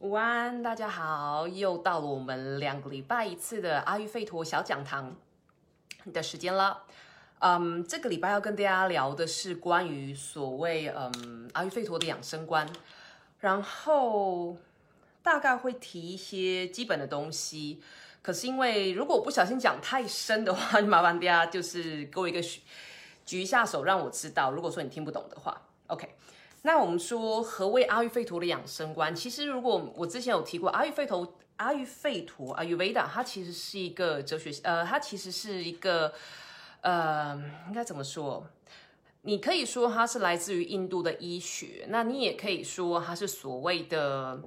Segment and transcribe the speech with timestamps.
[0.00, 5.16] 午安，大家好，又到了我们两个礼拜一次的阿育吠陀小讲堂
[6.12, 6.84] 的时间了。
[7.40, 12.64] 嗯，这个礼拜要跟大家聊的是关于所谓嗯阿育吠陀的养生观，
[13.40, 14.56] 然后
[15.20, 17.82] 大概会提一些基本的东西。
[18.22, 22.40] 可是因为如果我不小心讲太深的话， 就麻烦大家就是给我一个
[23.26, 24.52] 举一下手，让我知道。
[24.52, 26.08] 如果说你听不懂的话，OK。
[26.62, 29.14] 那我们说何谓阿育吠陀的养生观？
[29.14, 36.12] 其实如果我之前有提过阿育吠陀，阿育吠陀阿育维达，它其实是一个哲学，呃，它其实是一个，
[36.80, 38.44] 呃，应该怎么说？
[39.22, 44.40] 你可以说它是来自于印度的医学，那你也可以说它是所谓的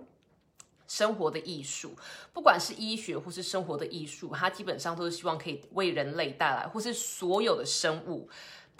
[0.87, 1.93] 生活的艺术。
[2.33, 8.29] 不管是医学或是生活的艺术，它基本上都是希望可以为人类带来，或是所有的生物。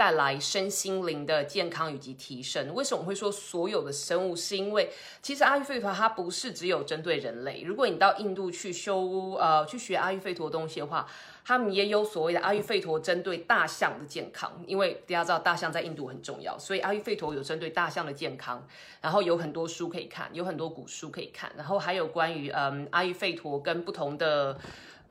[0.02, 2.74] 带来身心灵的健康以及提升。
[2.74, 4.36] 为什么会说所有的生物？
[4.36, 4.90] 是因为
[5.22, 7.62] 其实阿育吠陀它不是只有针对人类。
[7.62, 11.06] 如果你到印度去修呃去学阿育吠陀东西的话，
[11.46, 14.52] 他们也有所谓的阿育吠陀针对大象的健康。
[14.66, 18.68] 因为大家知道大象在印度很重要，所以阿育吠陀有针对大象的健康。
[19.02, 21.52] 然后有很多书可以看，有很多古书可以看。
[21.56, 24.58] 然后还有关于嗯阿育吠陀跟不同的。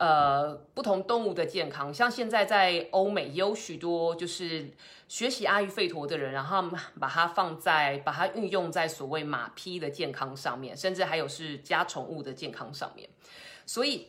[0.01, 4.71] 呃，不同动物的健康，像现在在欧美也有许多就是
[5.07, 6.59] 学习阿育吠陀的人，然后
[6.99, 13.07] 把它放在把它运用在所谓马匹的健康上面，甚至还有是家宠物的健康上面。
[13.67, 14.07] 所以，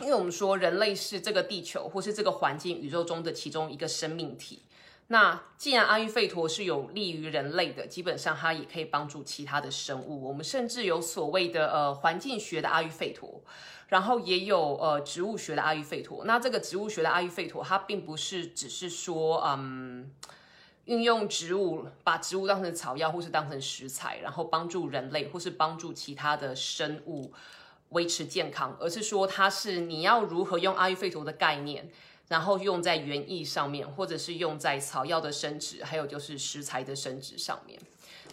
[0.00, 4.62] 因为我们说人类是这个地球或是这个环境宇宙中的其中一个生命体，
[5.08, 10.26] 那既然阿育吠陀是有利于人类的，基本上它也可以帮助其他的生物。
[10.26, 13.42] 我们甚至有所谓的呃环境学的阿育吠陀。
[13.88, 20.10] 然后也有呃植物学的阿育吠陀，那这个植物学的阿育吠陀，它并不是只是说嗯
[20.84, 27.32] 运用植物，把植物当成草药或是当成食材，然后帮助人类或是帮助其他的生物
[27.90, 31.90] 维持健康，而是说它是你要如何用阿育吠陀的概念，
[32.28, 37.80] 然后用在园艺上面，或者是用在草药的生殖，还有就是食材的生殖上面，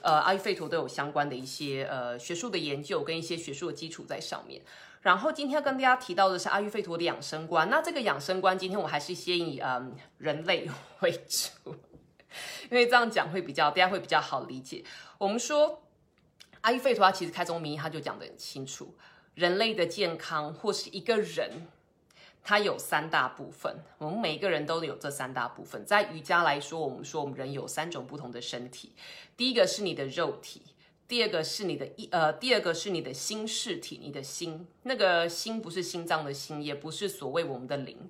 [0.01, 4.61] 呃阿育吠陀都有相关的一些呃学术的研究跟一些学术的基础在上面。
[5.05, 7.69] 然后今天要跟大家提到的是阿育吠陀的养生观。
[7.69, 10.67] 那这个养生观，今天我还是先以嗯人类
[11.01, 11.75] 为主，
[12.63, 14.83] 因为这样讲会比较大家会比较好理解。
[15.19, 15.83] 我们说
[16.61, 18.95] 阿育吠陀，它其实开宗明义，它就讲得很清楚，
[19.35, 21.67] 人类的健康或是一个人，
[22.41, 23.83] 它有三大部分。
[23.99, 25.85] 我们每一个人都有这三大部分。
[25.85, 28.95] 在瑜伽来说，我们说我们人有三种不同的身体，
[29.37, 30.63] 第一个是你的肉体。
[31.07, 38.09] 第二个是你的意，呃，第二个是你的心事体，你的心，那个心不是心脏的心，也不是所谓我们的灵，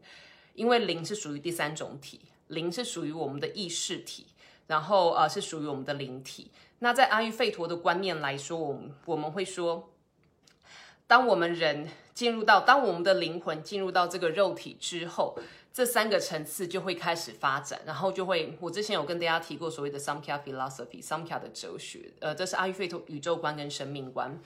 [0.53, 4.27] 因为灵是属于第三种体，灵是属于我们的意识体，
[4.67, 6.51] 然后呃是属于我们的灵体。
[6.79, 9.89] 那在阿育吠陀的观念来说，我们我们会说，
[11.05, 15.37] 当我们人进入到，当我们的灵魂进入到这个肉体之后。
[15.75, 24.39] 这三个层次就会开始发展，然后就会，我之前有跟大家提过所谓的 Samkhya philosophy，Samkhya 的哲学，呃，这是阿育吠陀宇宙观跟生命观。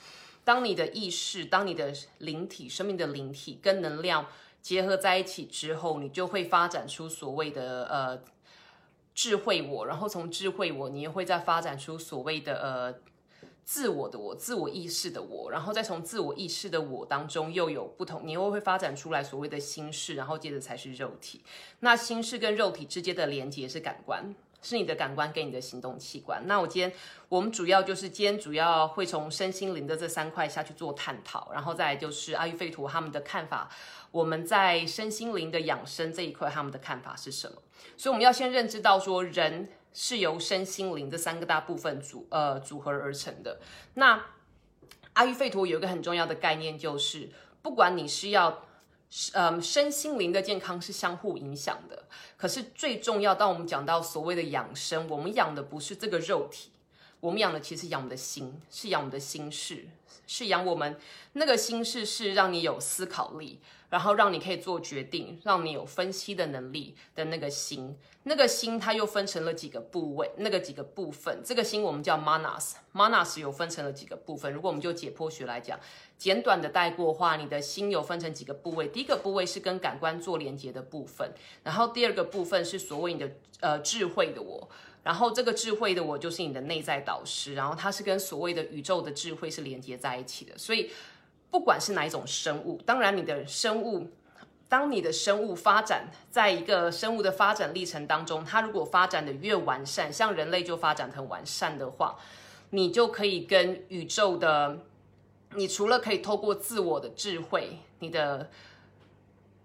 [0.43, 4.25] 当你的意识，当你的灵体，生命的灵体跟能量
[4.63, 8.19] 结合在一起之后，你就会发展出所谓的呃
[9.13, 13.08] 智慧我，然后从智慧我，你也会再发展出所谓的呃。
[13.69, 21.43] 自我的我，自我意识的我，然后再从自我意识的我当中又有不同，你又会发展出来所谓的心事，然后接着才是肉体。
[21.81, 26.47] 那心事跟肉体之间的连接是感官，是你的感官跟你的行动器官。
[26.47, 26.91] 那我今天
[27.27, 33.69] 我们主要就是今天主要会从身心灵的这三块下去做探讨，然后再就是阿育吠陀他们的看法，
[34.09, 37.61] 我们在身心灵的养生这一块他们的看法是什么？
[37.95, 39.69] 所以我们要先认知到说人。
[39.93, 43.59] 是由身心灵这三个大部分组呃组合而成的。
[43.95, 44.25] 那
[45.13, 47.29] 阿育吠陀有一个很重要的概念，就是
[47.61, 48.63] 不管你是要
[49.33, 52.03] 呃身心灵的健康是相互影响的，
[52.37, 56.69] 可是最重要，当我们讲到所谓的养生，我们养的不是这个肉体，
[57.19, 59.87] 我们养的其实养我们的心，是养我们的心事，
[60.29, 60.97] 是养我们
[61.33, 63.59] 那个心事，是让你有思考力。
[63.89, 74.53] 然后让你可以做决定，让你有分析的能力的那个心，那个心它又分成了几个部位，那个几个部分，这个心我们叫 manas，manas 有分成了几个部分。
[74.53, 75.79] 如果我们就解剖学来讲，
[76.19, 81.33] 简短的带过话，你的心有分成几个部位，第一个部位是跟感官做连接的部分，
[81.63, 84.69] 然后第二个部分是所谓你的呃智慧的我，
[85.03, 90.91] 然后这个智慧的我就是你的内在导师，然后它是跟所谓的宇宙的智慧是连接在一起的，所以。
[91.51, 94.07] 不管是哪一种生物，当然你的生物，
[94.67, 102.15] 当你的生物发展在一个生物的发展历程当中，它如果发展的越完善，像人类就发展很完善的话，
[102.69, 104.77] 你就可以跟宇宙的
[105.55, 108.47] 你除了可以透过自我的智慧，你的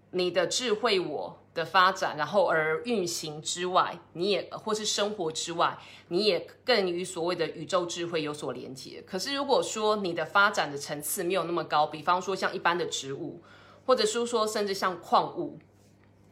[0.09, 5.75] 你的智慧我的发展，然后而运行之外，你也或是生活之外，
[6.09, 9.01] 你也更与所谓的宇宙智慧有所连接。
[9.07, 13.41] 可是如果说你的发展的层次没有那么高，比方说像一般的植物，
[13.87, 15.57] 或者是说甚至像矿物。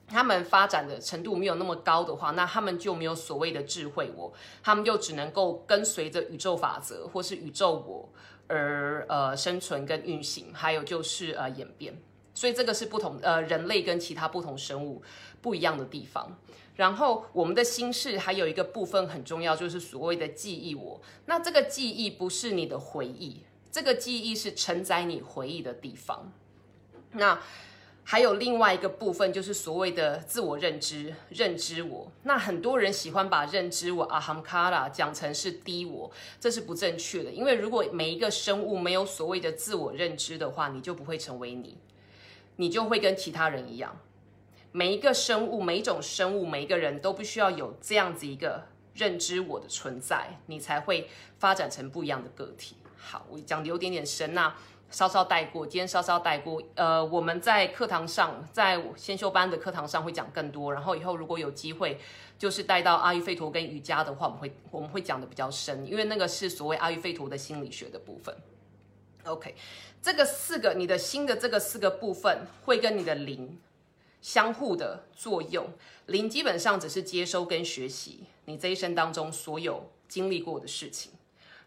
[0.06, 4.32] 他们发展的程度没有那么高的话，那他们就没有所谓的智慧我，
[4.62, 8.10] 他们就只能够跟随着宇宙法则或是宇宙我
[8.48, 11.98] 而呃生存跟运行，还有就是呃演变。
[12.34, 15.02] 所以这个是不同呃人类跟其他不同生物
[15.42, 16.38] 不一样的地方。
[16.76, 21.02] 然后我们的心事还有一个部分很重要，就是所谓的记忆我。
[21.26, 23.42] 那这个记忆不是你的回忆，
[23.72, 26.32] 这个记忆是承载你回忆的地方。
[27.12, 27.40] 那。
[28.06, 32.12] 还有另外一个部分，就是所谓的自我认知、认知我。
[32.24, 37.32] 那很多人喜欢把认知我阿 ham 卡拉讲成是低我，这是不正确的。
[37.32, 41.78] 因为如果每一个生物没有所谓的自我认知的话，你就不会成为你，
[42.56, 43.98] 你就会跟其他人一样。
[44.72, 48.64] 每一个生物、每一种生物、每一个人都必须要有这样子一个
[48.94, 52.76] 认知我的存在，你才会发展成不一样的个体。
[52.98, 54.56] 好，我讲的有点点深那。
[54.90, 56.62] 稍稍带过，今天稍稍带过。
[56.76, 60.72] 呃，我们在课堂上，在先修班的课堂上会讲更多。
[60.72, 62.00] 然后以后如果有机会，
[62.38, 68.36] 就是带到阿育吠陀跟瑜伽的话，我们会我们会讲的比较深，因为那个是所谓阿育吠陀的心理学的部分。
[69.24, 69.56] OK，
[70.04, 73.58] 这个四个你的心的这个四个部分会跟你的灵
[74.22, 75.66] 相互的作用。
[76.08, 81.14] 灵基本上只是接收跟学习你这一生当中所有经历过的事情，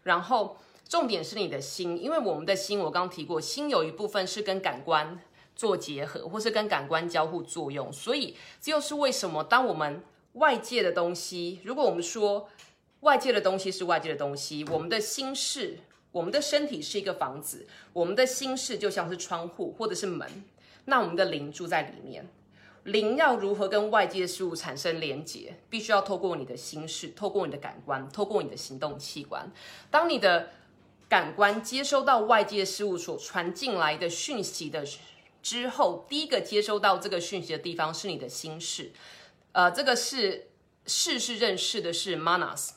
[0.03, 0.57] 然后。
[0.89, 5.19] 重点是你的心，因为我们的心，我刚刚提过，心有一部分是跟感官
[5.53, 7.91] 做结合，或是跟感官交互作用。
[7.91, 10.01] 所以这又是为什么，当我们
[10.35, 12.47] 外界的东西，如果我们说
[13.01, 15.79] 外界的东西是外界的东西，我们的心是，
[16.17, 20.27] 我们的身体是一个房子，我们的心事就像是窗户或者是门，
[20.85, 22.27] 那我们的灵住在里面。
[22.85, 29.51] 灵要如何跟外界的事物产生连结，必须要透过你的心事，透过你的感官，透过你的行动器官。
[29.91, 30.49] 当你的
[31.07, 34.83] 感官接收到外界事物所传进来的讯息的
[35.43, 38.91] 之后，第一个接收到这个讯息的地方是你的心事，
[39.51, 40.47] 呃，这个是
[40.85, 42.69] 事是认识的是 manas，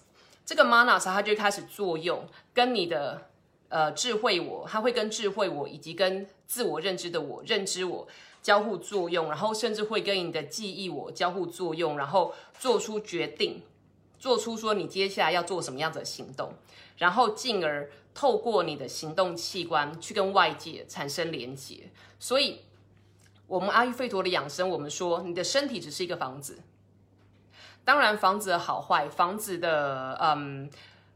[0.44, 3.29] 这个 manas 它就开始作用，跟你的
[3.70, 8.06] 呃智慧我，它会跟智慧我以及跟自我认知的我认知我
[8.42, 13.62] 交互作用，然后甚至会跟你的记忆我交互作用，然后做出决定，
[14.18, 16.52] 做出说你接下来要做什么样的行动，
[16.98, 17.90] 然后进而。
[18.12, 21.88] 透过你的行动器官去跟外界产生连接，
[22.18, 22.62] 所以，
[23.46, 26.58] 我们阿育吠陀的养生，我们说你的身体只是一个房子。
[27.84, 30.68] 当然，房子的好坏，房子的嗯，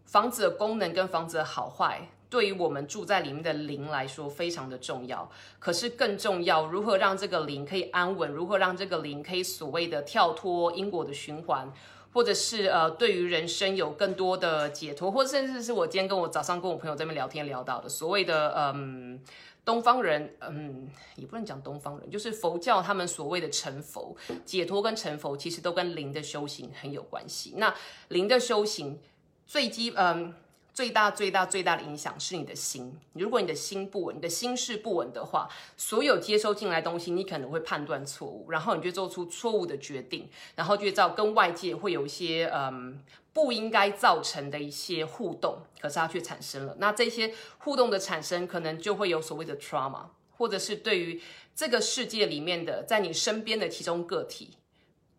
[0.06, 5.30] 房子的功能跟房子的好坏，对于我们住在里面的灵来说非常的重要。
[5.60, 8.28] 可是更重要，如何让这个灵可以安稳？
[8.28, 11.72] 如何让这个灵可以所谓的跳脱因果的循环？
[12.12, 19.20] 或者是呃，对于人生有更多的解脱，或甚至是我今天跟我早上跟我朋友在那边聊天聊到的所谓的嗯，
[19.64, 27.54] 东方人，嗯，也不能讲东方人，就是佛教他们所谓的成佛、解脱跟成佛，其实都跟灵的修行很有关系。
[27.58, 27.72] 那
[28.08, 28.98] 灵的修行
[29.46, 30.34] 最基嗯。
[30.74, 32.98] 最大最大最大的影响是你的心。
[33.12, 43.00] 如果你的心不稳，你的心事不稳的话，所有接收进来东西，你可能会判断错误，然后你就做出错误的决定，然后就造跟外界会有一些嗯
[43.32, 46.74] 不应该造成的一些互动，可是它却产生了。
[46.80, 50.06] 那这些互动的产生，可能就会有所谓的 trauma，
[50.36, 51.22] 或者是对于
[51.54, 54.58] 这个世界里面的在你身边的其中个体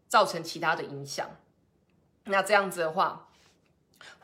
[0.10, 1.30] 造成其他的影响。
[2.26, 3.25] 那这样子的话。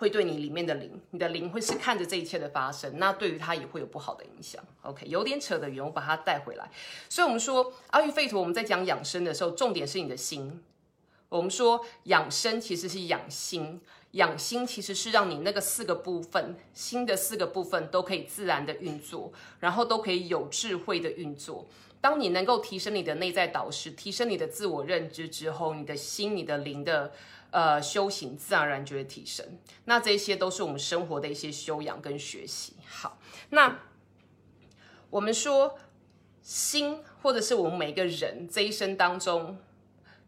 [0.01, 4.59] 会对你里面的灵，你的灵会是看着这一切的发生，那对于他也会有不好的影响。
[4.81, 6.67] OK，有点扯得远，我把它带回来。
[7.07, 10.63] 所以，我们说阿育吠陀，我们在讲养生的时候，重点是你的心。
[11.29, 13.79] 我们说养生其实是养心，
[14.13, 21.67] 养心其实是让你那个四个部分，心的四个部分都可以自然的运作，然后都可以有智慧的运作。
[22.01, 27.11] 当你能够提升你的内在导师，提升你的自我认知之后，你的心、你的灵的。
[27.51, 29.45] 呃，修行自然而然就会提升。
[29.85, 32.73] 那这些都是我们生活的一些修养跟学习。
[32.87, 33.79] 好，那
[35.09, 35.77] 我们说
[36.41, 39.57] 心，或者是我们每个人这一生当中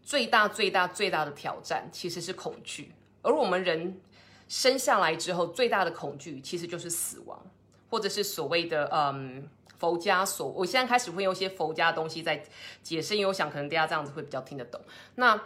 [0.01, 2.93] 最大、最大、最大的挑战，其实是恐惧。
[3.21, 4.01] 而我们人
[4.49, 7.41] 生下来之后，最大的恐惧其实就是死亡，
[7.89, 9.49] 或者是所谓的嗯
[9.79, 10.49] 佛家所。
[10.49, 12.43] 我现在开始会用一些佛家的东西在
[12.83, 14.81] 解释，因为我想可能大家这样子会比较听得懂。
[15.15, 15.41] 那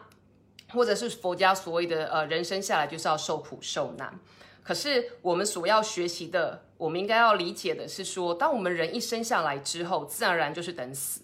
[0.73, 4.19] 或者是佛家所谓的呃人生下来就是要受苦受难，
[4.63, 11.21] 可是我们所要学习的，我们应该要理解的是说，当我们人一生下来之后，自然而然就是等死。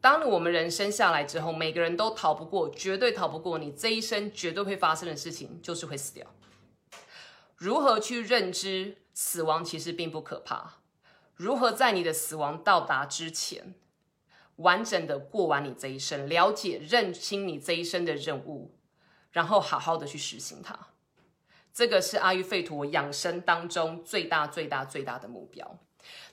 [0.00, 6.26] 当我们人生下来之后，每个人都逃不过，绝对逃不过你这一生绝对会发生的事情，就是会死掉。
[7.56, 10.74] 如何去认知死亡其实并不可怕？
[11.34, 13.74] 如何在你的死亡到达之前，
[14.56, 18.74] 完整的过完你这一生，了解认清你这一生的任务，
[19.32, 20.78] 然后好好的去实行它。
[21.72, 25.78] 这个是阿育吠陀养生当中最大、最大、最大的目标。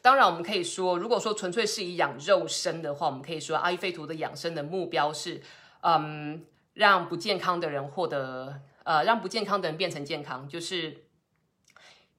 [0.01, 5.41] 当然，我们可以说，如果说纯粹是以养肉身的话，我们可以说阿育吠陀的养生的目标是，
[5.81, 11.05] 嗯，让不健康的人获得，呃，让不健康的人变成健康，就是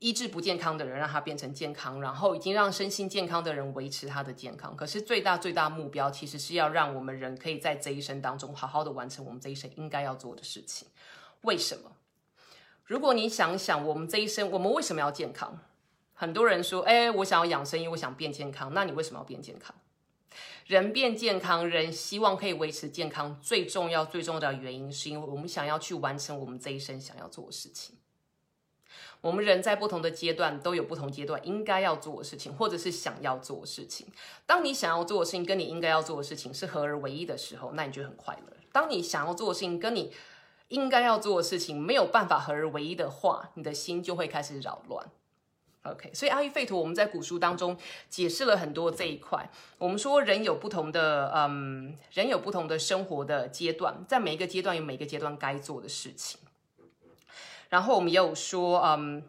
[0.03, 4.77] 医治不健康的人，让他变成健康，然后已经让身心健康的人维持他的健康。
[4.77, 10.89] 可是最大、最大目标其实是要让我们人可以在这一生当中好好的完成我们这一生应该要做的事情。
[11.43, 11.93] 为什么？
[12.85, 15.57] 如果你想想，我们这一生，我们为什么要健康？
[16.15, 18.75] 很多人说，哎，我想要养生，因为我想变健康。
[18.75, 19.73] 那你为什么要变健康？
[20.67, 27.97] 人变健康，人希望可以维持健康，最重要、最重要的原因，是因为我们想要去完成我们这一生想要做的事情。
[29.23, 34.07] 我们人在不同的阶段都有不同阶段应该要做的事情，或者是想要做的事情。
[34.45, 38.57] 当你想要做的事情跟你应该要做的事情是合而为一的时候，那你就很快乐。
[38.73, 40.13] 当你想要做的事情跟你
[40.69, 45.07] 应该要做的事情没有办法合而为一的话，你的心就会开始扰乱。
[45.85, 47.77] OK，所以阿育吠陀我们在古书当中
[48.09, 49.51] 解释了很多这一块。
[49.79, 56.41] 我们说人有不同的，嗯，人有不同的生活的阶段，在每一个阶段有每个阶段该做的事情。
[57.73, 59.25] 然后我们也有说，嗯，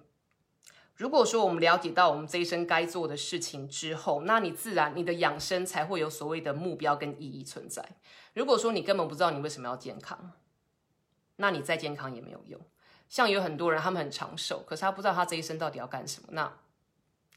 [0.98, 7.82] 如果说我们了解到我们这一生该做的事情之后，那你自然你的养生才会有所谓的目标跟意义存在。
[8.34, 10.34] 如果说你根本不知道你为什么要健康。
[11.38, 12.60] 那你再健康也没有用。
[13.08, 16.28] 像有很多人，他们很长寿，可是他不知道他这一生到底要干什么。
[16.32, 16.52] 那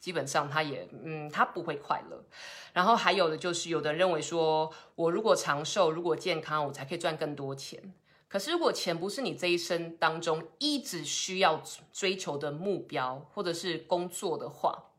[0.00, 2.24] 基本上他也，嗯，他不会快乐。
[2.72, 7.94] 然后还有的就是，有的人认为说，我如果长寿，如果健康，我才可以赚更多钱。
[8.28, 14.90] 可是如果钱不是你这一生当中一直需要追求的目标，或者是工作的话，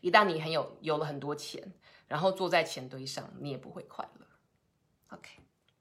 [0.00, 1.72] 一旦你很有有了很多钱，
[2.08, 4.26] 然后坐在钱堆上，你也不会快乐。
[5.10, 5.28] OK。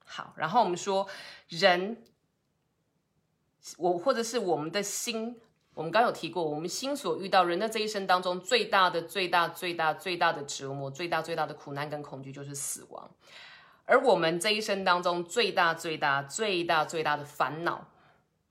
[0.06, 1.08] 好，然后我们说
[1.48, 2.04] 人，
[3.78, 5.40] 我或者是我们的心，
[5.76, 13.10] 我们刚有提过，我们心所遇到人的这一生当中最大的、最大、最大、最大的折磨、最大最大的苦难跟恐惧就是死亡。
[13.90, 17.88] 而我们这一生当中最大最大最大最大的烦恼，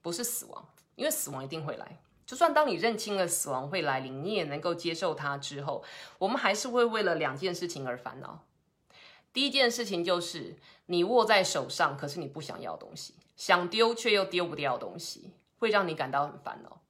[0.01, 1.97] 不是死亡，因为死亡一定会来。
[2.25, 5.81] 就算当你认清了死亡会来临，你也能够接受它之后，
[6.17, 8.43] 我们还是会为了两件事情而烦恼。
[9.31, 16.81] 第一件事情就是你握在手上，可是你不想要东西，想丢却又丢不掉东西，会让你感到很烦恼。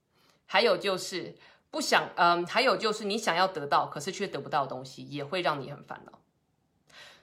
[0.48, 1.36] 还有就是
[1.70, 6.14] 不想，嗯，还有就是你想要得到，可是却得不到东西，也会让你很烦恼。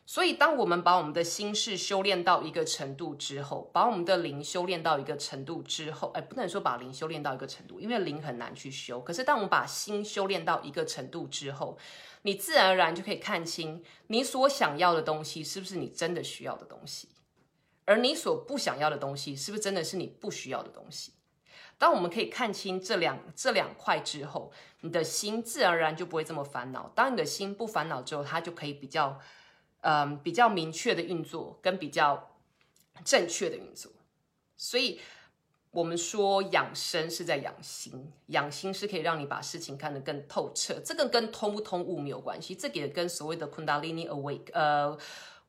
[0.09, 9.01] 所以，当我们把我们的心事修炼到一个程度之后，把我们的灵修炼到一个程度之后，哎，不能说把灵修炼到一个程度，因为灵很难去修。
[9.01, 11.77] 可是，当我们把心修炼到一个程度之后，
[12.23, 17.09] 你自然而然就可以看清你所想要的东西是不是你真的需要的东西，
[17.85, 21.15] 而你所不想要的东西是不是真的是你不需要的东西。
[21.79, 26.93] 当我们可以看清这两这两块之后，你的心自然而然就不会这么烦恼。
[26.95, 29.21] 当你的心不烦恼之后，它就可以比较，
[29.87, 32.37] 嗯，比较明确的运作，跟比较
[33.05, 33.93] 正确的运作。
[34.57, 35.01] 所以。
[35.73, 40.81] 我们说养生是在养心，养心是可以让你把事情看得更透彻。
[40.83, 44.97] 这个跟通不通悟没有关系，这个也跟所谓的昆达里尼 awake，呃，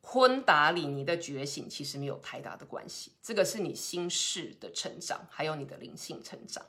[0.01, 3.13] 昆达里尼的觉醒其实没有太大的关系。
[3.21, 6.65] 这个是你心事的成长，还有你的灵性成长。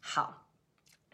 [0.00, 0.47] 好，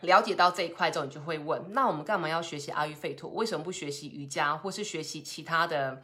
[0.05, 3.29] 了解到这一块之后，你就会问：那我们干嘛要学习阿育吠陀？
[3.31, 6.03] 为什么不学习瑜伽，或是学习其他的？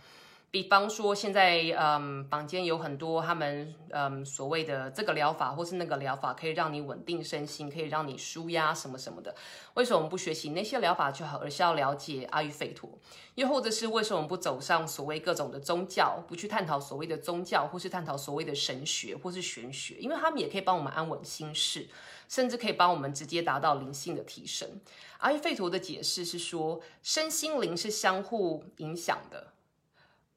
[0.52, 9.33] 比方说，现在嗯，坊间有很多他们嗯所谓的这个疗法或是那个疗法，可以让你稳定身心，可以让你舒压什么什么的。
[9.75, 12.90] 为什么我们不学习那些疗法就好，而是要了解阿育吠陀？
[13.37, 19.95] 又或者是为什么我们不走上所谓各种的宗教，不去探讨所谓的宗教，或是探讨所谓的神学或是玄学？
[20.00, 21.88] 因为他们也可以帮我们安稳心事，
[22.28, 24.69] 甚至可以帮我们直接达到灵性的提升。
[25.19, 29.52] 阿育吠陀的解释是说，身心灵是相互影响的。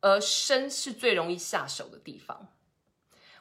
[0.04, 2.50] 而身是最容易下手的地方。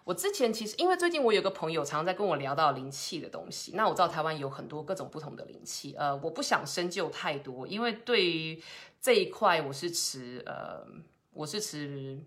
[0.04, 8.62] 我之前其实因为最近我有个朋友常常在跟我聊到灵气的东西，那我知道台湾有很多各种不同的灵气，呃，我不想深究太多，因为对于
[9.00, 10.86] 这一块我是持呃
[11.32, 12.18] 我是持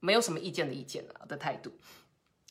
[0.00, 1.72] 没有什么意见的意见的的态度。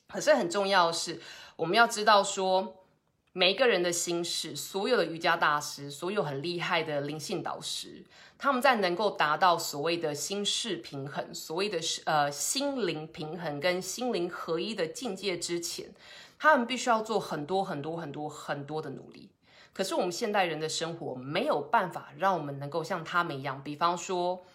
[0.08, 1.20] 可是很重要的是，
[1.58, 2.83] 我们要知道说，
[3.36, 8.04] 每一个人的心事，所有的瑜伽大师，所有很厉害的灵性导师，
[8.38, 15.90] 他们在能够达到所谓的心事平衡，所谓的呃心灵平衡跟心灵合一的境界之前，
[16.38, 19.32] 他们必须要做很多很多很多很多的努力。
[19.74, 24.46] 可是我们现代人的生活没有办法让我们能够像他们一样，比方说，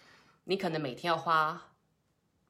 [0.45, 1.68] 你可能每天要花。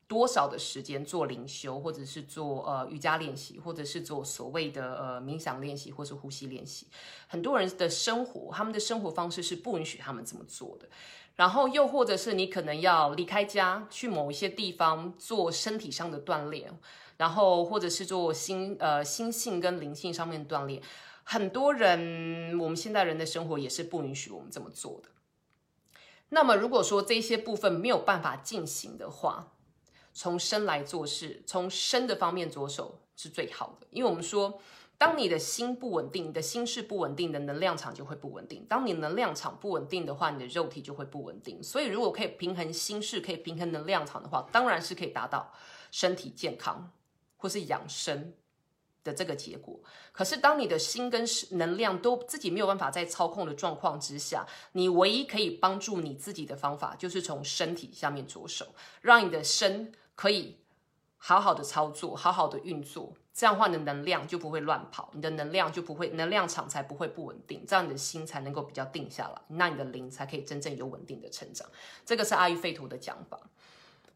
[0.10, 6.88] 多少的时间做灵修，或者是做呃瑜伽练习，或者是做所谓的呃冥想练习，或是呼吸练习。
[7.28, 10.90] 很多人的生活，他们的生活方式是不允许他们这么做的。
[11.36, 16.76] 然后又或者是你可能要离开家，去某一些地方做身体上的锻炼，
[17.18, 20.82] 然后或者是做心呃心性跟灵性上面锻炼。
[21.24, 25.10] 很多人，我们现代人的生活也是不允许我们这么做的。
[26.30, 29.54] 那么如果说这些部分没有办法进行的话，
[30.20, 33.88] 从身来做事，从身的方面着手是最好的。
[33.90, 34.60] 因为我们说，
[34.98, 38.66] 当你的心不稳定，你的心是不稳定的，能量场就会不稳定。
[38.68, 41.64] 当你能量场不稳定的话，你的肉体就会不稳定。
[41.64, 45.54] 所以，如果可以平衡心事，可以平衡能量场的话，当然是可以达到
[45.90, 46.92] 身体健康
[47.38, 48.34] 或是养生
[49.06, 49.80] 的这个结果。
[50.12, 58.66] 可是，当你的心跟能量都自己没有办法在操控的状况之下，你唯一可以帮助你自己的方法，就是从身体下面着手，
[59.00, 59.94] 让你的身。
[60.20, 60.58] 可以
[61.18, 71.66] 好好的操作，好好的运作，这样的话你的能量就不会乱跑，你的能量就不会，能量场才不会不稳定，这样你的心才能够比较定下来，那你的灵才可以真正有稳定的成长。
[72.06, 73.40] 这个是阿育吠陀的讲法。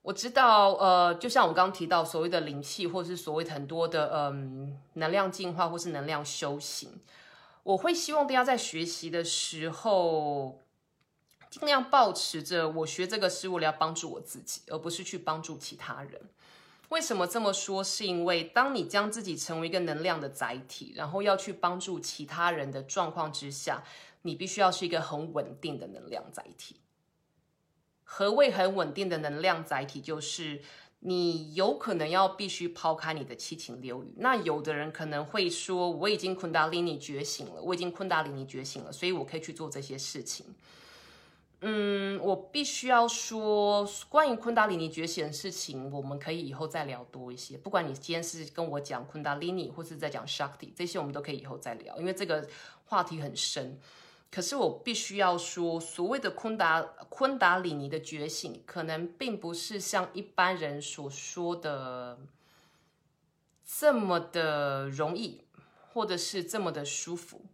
[0.01, 7.00] 我知道，呃，就像我刚刚提到所谓的灵气，或是所谓很多的嗯能量进化，或是能量修行，
[7.63, 10.60] 我会希望大家在学习的时候。
[11.63, 16.22] 尽量保持着，我学这个是为了要帮助我自己，而不是去帮助其他人。
[16.89, 17.82] 为什么这么说？
[17.82, 23.82] 是因为当你将自己成为一个能量的载体，然后要去帮助其他人的状况之下，
[24.24, 26.75] 你必须要是一个很稳定的能量载体。
[28.03, 30.02] 何谓很稳定的能量载体？
[30.02, 30.62] 就是
[30.99, 34.13] 你有可能要必须抛开你的七情六欲。
[34.17, 40.45] 那有的人可能会说，我已经昆达里尼觉醒了，我已经昆达里尼觉醒了，所以我可以去做这些事情。
[41.65, 47.58] 嗯，我必须要说，关于昆达里尼觉醒的事情，我们可以以后再聊多一些。
[47.58, 52.45] 不管你今天是跟我讲昆达里尼，或是在讲 Shakti，这些我们都可以以后再聊，因为这个
[52.84, 53.80] 话题很深。
[54.30, 62.19] 可是我必须要说，所谓的昆达昆达里尼的觉醒，可能并不是像一般人所说的
[63.65, 65.45] 这么的容易，
[65.93, 67.45] 或者是这么的舒服。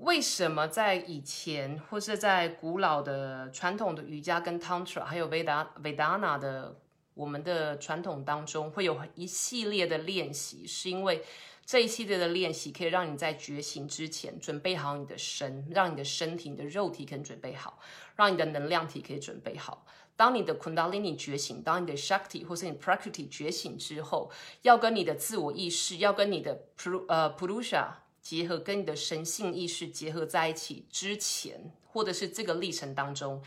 [0.00, 6.80] 为什么在以前或是在古老的传统的瑜伽跟 Tantra，还有 Vedana 的
[7.12, 11.22] 我们的传统当中，会有一系列的练习，是因为
[11.66, 17.78] 这一系列的练习可以让你在觉醒之前准备好你的身，让你的身体、你的肉体可以准备好，
[18.16, 19.84] 让你的能量体可以准备好。
[20.16, 24.30] 当你的 Kundalini 觉醒，当你的 Shakti 或是你 Prakriti 觉醒之后，
[24.62, 27.88] 要跟你的自我意识，要跟你的 Pru 呃 Purusha。
[28.30, 33.42] 结合跟你的神性意识结合在一起之前，或者是这个历程当中，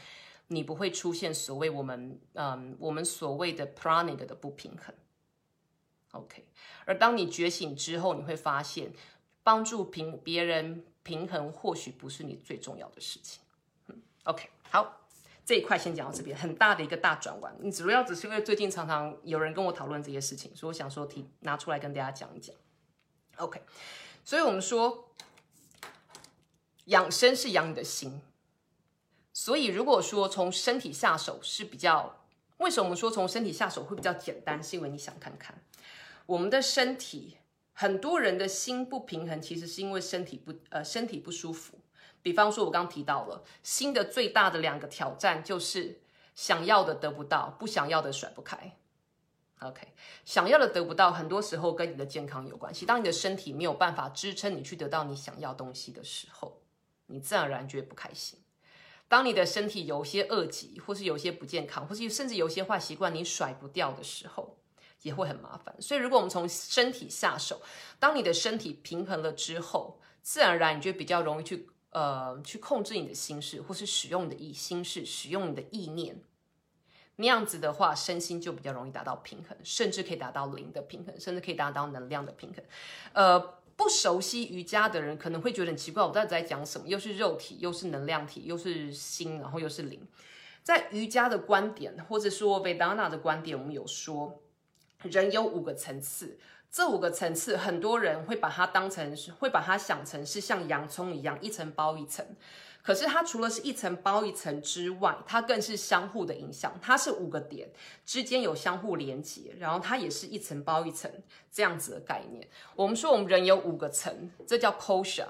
[0.48, 4.94] 你不会出现所谓我们嗯我们所谓的 pranic 的不平衡。
[6.12, 6.46] OK，
[6.84, 8.92] 而当你觉醒之后，你会发现
[9.42, 13.42] 帮助平别人平衡或许不是你最重要的事情。
[14.26, 15.08] OK，好，
[15.46, 17.56] 这一块先讲到这边，很大的一个大转弯。
[17.62, 22.54] 你主要只是因为最近常常有人跟我讨论这些事情，所以我想说提拿出来跟大家讲一讲。
[23.38, 23.62] OK。
[24.24, 25.10] 所以，我们说
[26.86, 28.22] 养生是养你的心。
[29.34, 32.22] 所以，如果说从身体下手是比较，
[32.58, 34.64] 为什么我们说从身体下手会比较简单？
[34.64, 35.62] 是因为你想看看
[36.26, 37.38] 我们的身体，
[37.74, 41.80] 很多人的心不平衡，其实是因为身体不呃身体不舒服。
[42.22, 46.00] 比方说，我刚提到了心的最大的两个挑战，就是
[46.36, 48.78] 想要的得不到，不想要的甩不开。
[49.64, 49.88] OK，
[50.26, 52.86] 想要的得不到，很多时候跟你的健康有关系。
[52.86, 56.62] 当你的身体没有办法支撑你去得到你想要东西的时候，
[57.08, 58.40] 你自然而然就会不开心。
[59.08, 64.58] 当你的身体有些恶疾，或是有些不健康，或是甚至有些坏习惯你甩不掉的时候，
[65.04, 65.76] 也会很麻烦。
[65.80, 67.62] 所以，如果我们从身体下手，
[68.00, 76.20] 当你的身体平衡了之后，自然而然你就比较容易去呃去控制你的心事，或是使用你的意心事，使用你的意念。
[77.18, 82.64] 那样子的话，身心就比较容易达到平衡，甚至可以达到零的平衡，甚至可以达到能量的平衡。
[83.14, 83.40] 呃，
[83.76, 86.88] 不熟悉瑜伽的人可能会觉得很奇怪，我到底在讲什么？
[86.88, 90.08] 又是肉体，又是能量体，又是心，然后又是灵。
[90.64, 94.42] 在瑜伽的观点，或者说 Vedana 的观点，我们有说，
[95.04, 96.40] 人有五个层次。
[96.72, 102.26] 这五个层次，很多人会把它当成是，会把它想成是像洋葱一样一层包一层。
[102.84, 106.78] 可是它除了是一层包一层之外，它更是相互的影响。
[106.82, 107.72] 它是五个点
[108.06, 111.10] 之间有相互连接，然后它也是一层包一层
[111.50, 112.46] 这样子的概念。
[112.76, 115.28] 我们说我们人有五个层，这叫 kosha。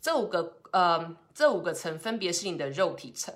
[0.00, 3.34] 这五个呃，这五个层分别是你的肉体层，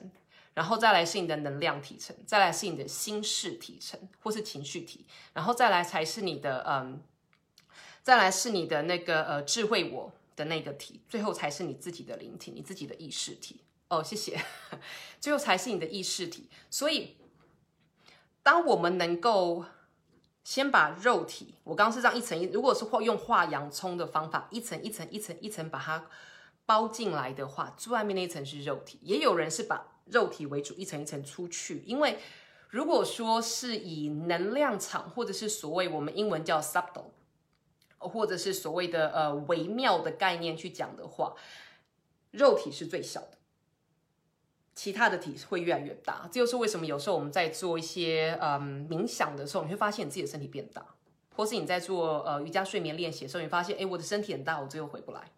[0.55, 7.03] 然后再来是你的能量体层，再来是你的心事体层或是情绪体，然后再来才是你的嗯，
[8.03, 10.13] 再来是你的那个呃智慧我。
[10.39, 13.61] 的那个体，最后才是你自己的灵体，你自己的意识体。
[13.89, 14.41] 哦，谢谢。
[15.19, 16.49] 最后才是你的意识体。
[16.71, 17.17] 所以，
[18.45, 19.65] 当我们能够
[20.45, 26.07] 先把肉体，我刚刚是这样一层一，如果是或用画洋葱的方法，一层一层一层一层把它
[26.65, 29.01] 包进来的话，最外面那一层是肉体。
[29.03, 31.83] 也有人是把肉体为主，一层一层出去。
[31.85, 32.21] 因为
[32.69, 37.11] 如果说是以能量场，或者是所谓我们英文叫 subtle。
[37.99, 41.35] 或者是所谓的呃微妙的概念去讲的话，
[42.31, 43.39] 肉体是最小的，
[44.75, 46.29] 其他的体会越来越大。
[46.31, 50.85] 这就是为什么有时候我们在做一些嗯冥想的时候，你会发现你自己的身体变大，
[51.35, 55.31] 或是你在做呃瑜伽睡眠练习的时候，你发现哎我的身体很大，我最后回不来。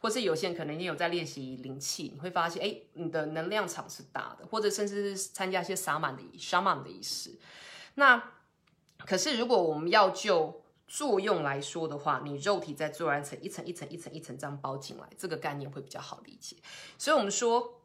[0.00, 7.36] 或是有些人可能也有在练习灵气，你会发现哎你的能量场是大的，或者甚至是参加一些萨满的沙曼的仪式。
[7.96, 8.32] 那
[8.98, 16.56] 可是如果我们要就作用来说的话，你肉体在做完层一层一层一层一层这样包进来，这个概念会比较好理解。
[16.96, 17.82] 所以，我们说，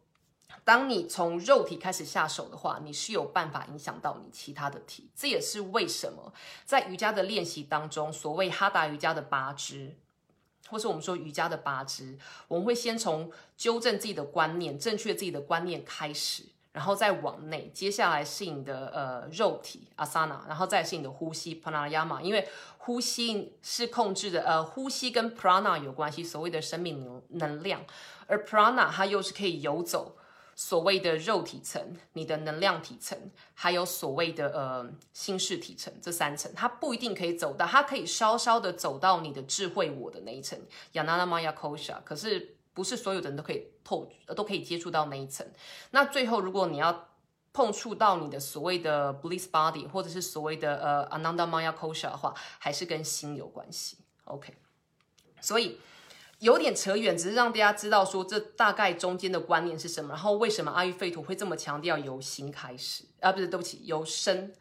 [0.63, 5.09] 当你从肉体开始下手的话，你是有办法影响到你其他的体。
[5.13, 9.97] 这也是为什么在瑜伽的练习当中，所谓哈达瑜伽的八支，
[10.69, 16.45] 或是我们说瑜伽的八支，我们会先从纠正自己的观念、正确自己的观念开始。
[16.73, 22.47] 然后再往内，接下来是你的呃肉体 asana，然后再是你的呼吸 pranayama，因为
[22.79, 27.85] 呼吸是控制的，呃，呼吸跟 prana 有关系，所谓的生命能能量，
[28.25, 30.17] 而 prana 它又是可以游走
[30.55, 33.15] 所谓的肉体层、你的能量体层，
[33.53, 40.59] 还有所谓的呃心事体层这三层，它不一定可以走到，它可以稍稍的走到你的智慧我的那一层。
[40.93, 42.55] Yanana maya kosha，可是。
[42.73, 45.45] 不是所有的人都可以透，都可以接触到那一层。
[45.91, 47.09] 那最后，如果你要
[47.53, 53.97] 碰触到你的所谓的 bliss body，或者是所谓的呃 ananda maya kosha 的话，还是跟心有关系。
[54.23, 54.55] OK，
[55.39, 55.79] 所以
[56.39, 63.31] 有点扯远，只是让大家知道说这大概中间的观念是什么，然后为什么阿育吠陀会这么强调由心开始啊？
[63.31, 64.51] 不是，对不起，由身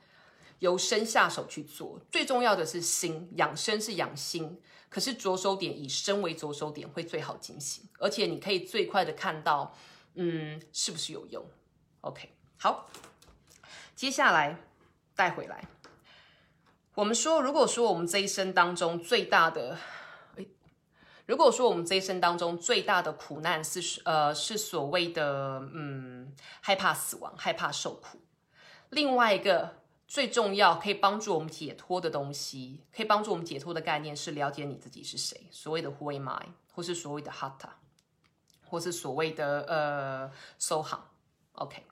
[0.59, 1.99] 由身下手去做。
[2.11, 4.61] 最重要的是心，养生是养心。
[4.93, 9.75] 可是着手点以身为着手点会最好进行，而且你可以最快的看到，
[10.17, 11.43] 嗯，是不是有用
[12.03, 12.91] ？OK，好，
[13.97, 14.59] 接下来
[15.17, 15.67] 带回来，
[16.95, 19.79] 我们说，如果说我们这一生当中最大的，
[21.25, 28.19] 如果说我们这一生当中最大的苦难是呃是所谓的嗯害怕死亡，害怕受苦，
[28.91, 29.81] 另外一个。
[30.09, 37.71] 最重要可以帮助我们解脱的东西，可以帮助我们解脱的概念是了解你自己是谁，所谓的 Who am I，或是所谓的 Hatha，
[38.69, 40.99] 或是所谓的呃 Soha。
[41.53, 41.87] OK，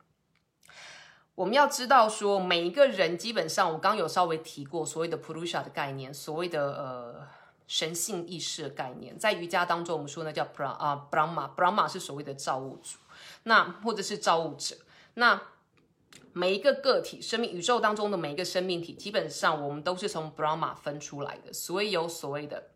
[1.35, 7.27] 我们要知道说每一个人基本上，我刚有稍微提过所谓的 Prusha 的概念，所谓的呃
[7.67, 12.99] 神性意识的概念，在瑜伽当中我们说那叫 Bra 啊 Brahma，Brahma 是所谓的造物主，
[13.45, 14.77] 那或者是造物者，
[15.15, 15.41] 那。
[16.33, 22.71] 每一个个体生命宇宙当中的每一个生命体，基本上我们都是从 Brahma 分出来的，所以有所谓的，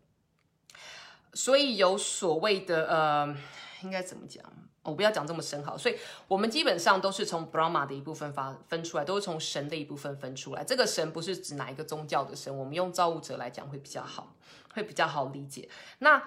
[1.33, 3.35] 所以有所谓的呃，
[3.83, 4.43] 应该怎么讲？
[4.83, 10.63] 我不要讲这么深好，所以我们基本上都是从 Brahma 的一部分发分出来，都是从神的一部分分出来。
[10.63, 14.35] 这个神不是指哪一个宗教的神，我们用造物者来讲会比较好，
[14.73, 15.69] 会比较好理解。
[15.99, 16.21] 那。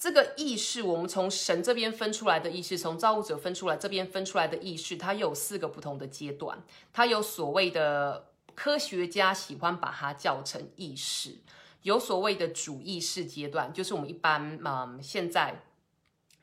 [0.00, 6.64] 这个意识，我们从神这边分出来的意识，从造物者分出来这边分出来的意识，它有四个不同的阶段。
[6.90, 11.36] 它有所谓的科学家喜欢把它叫成意识，
[11.82, 15.60] 有所谓的主意识阶段，就是我们一般嗯现在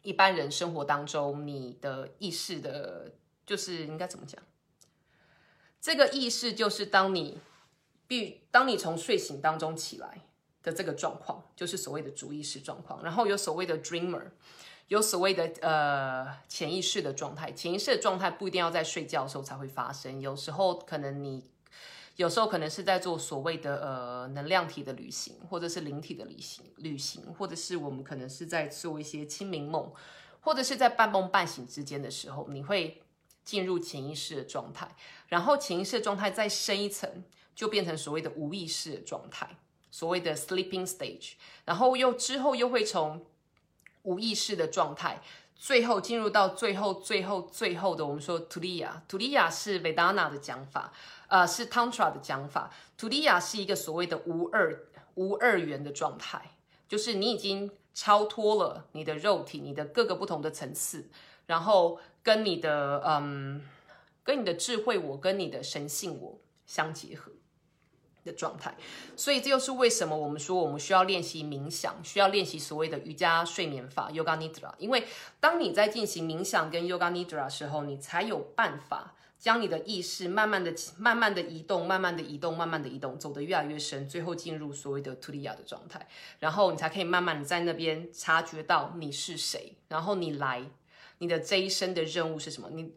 [0.04, 3.12] 一般人生活当中你的意识的，
[3.44, 4.40] 就是应该怎么讲？
[5.82, 7.40] 这个意识就是当你
[8.08, 10.27] 必当你从睡醒当中起来。
[10.68, 14.22] 的这个状况就是所谓的主意识状况，然后有所谓的 dreamer，
[14.90, 17.54] 有所谓的呃潜意识的状态。
[17.54, 21.50] 潜意识的状态不一定要在睡觉的时候才会发生，有时候可能你
[22.18, 29.90] 有时候可能是在做所谓的呃能量体的旅行，或者是灵体的旅行旅行，或者是我们可能是在做一些清明梦，
[30.42, 33.02] 或者是在半梦半醒之间的时候，你会
[33.46, 34.94] 进入潜意识的状态，
[35.30, 37.24] 然后潜意识的状态再深一层，
[37.56, 39.48] 就变成所谓的无意识的状态。
[39.90, 41.34] 所谓的 sleeping stage，
[41.66, 43.26] 然后又之后又会从
[44.04, 45.22] 无意识的状态，
[45.56, 50.94] 最后进入到最后最后最后的我们说 tuliya，tuliya 是 Vedana 的讲法，
[51.28, 56.52] 呃是 Tantra 的讲法，tuliya 是一个所谓的无二无二元的状态，
[56.88, 61.10] 就是你已经超脱了你的肉体，你的各个不同的层次，
[61.48, 63.66] 然后跟你的嗯
[64.24, 67.32] 跟你的智慧我跟你的神性我相结合。
[68.28, 68.76] 的状态，
[69.16, 74.72] 所以这又是为什么我们说我们需要练习冥想，需要练习所谓的瑜伽睡眠法 Yoga Nidra。
[74.78, 75.06] 因为
[75.40, 86.08] 当你在进行冥想跟 Yoga Nidra 时候，你才有办法将你的意识慢慢的、慢慢的移动，慢慢的移动，慢慢的移动，走得越来越深，最后进入所谓的 Tulia 的状态，
[86.40, 90.70] 然后你才可以慢慢的在那边察觉到你是谁，然后你来，
[91.20, 92.70] 你的这一生的任务是什么？
[92.72, 92.94] 你。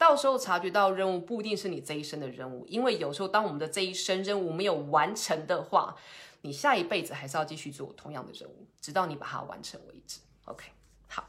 [0.00, 5.94] 到时候察觉到任务不一定是你这一生的任务，因为有时候当我们的这一生任务没有完成的话，
[6.40, 10.20] 你下一辈子还是要继续做同样的任务，直到你把它完成为止。
[10.46, 10.68] OK，
[11.06, 11.28] 好，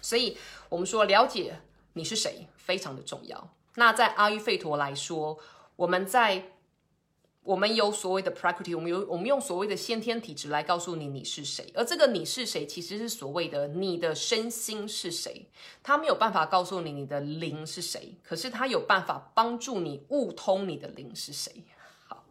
[0.00, 0.38] 所以
[0.70, 1.60] 我们说了解
[1.92, 3.50] 你是谁非常的重要。
[3.74, 5.38] 那在阿育吠陀来说，
[5.76, 6.53] 我们在。
[7.44, 15.46] 我们有所谓的 prakriti，我们有我们用所谓的先天体质来告诉你你是谁，而这个你是谁其实是所谓的你的身心是谁，
[15.82, 21.52] 他没有办法告诉你你的灵是谁，可是他有办法帮助你悟通你的灵是谁。
[22.08, 22.24] 好，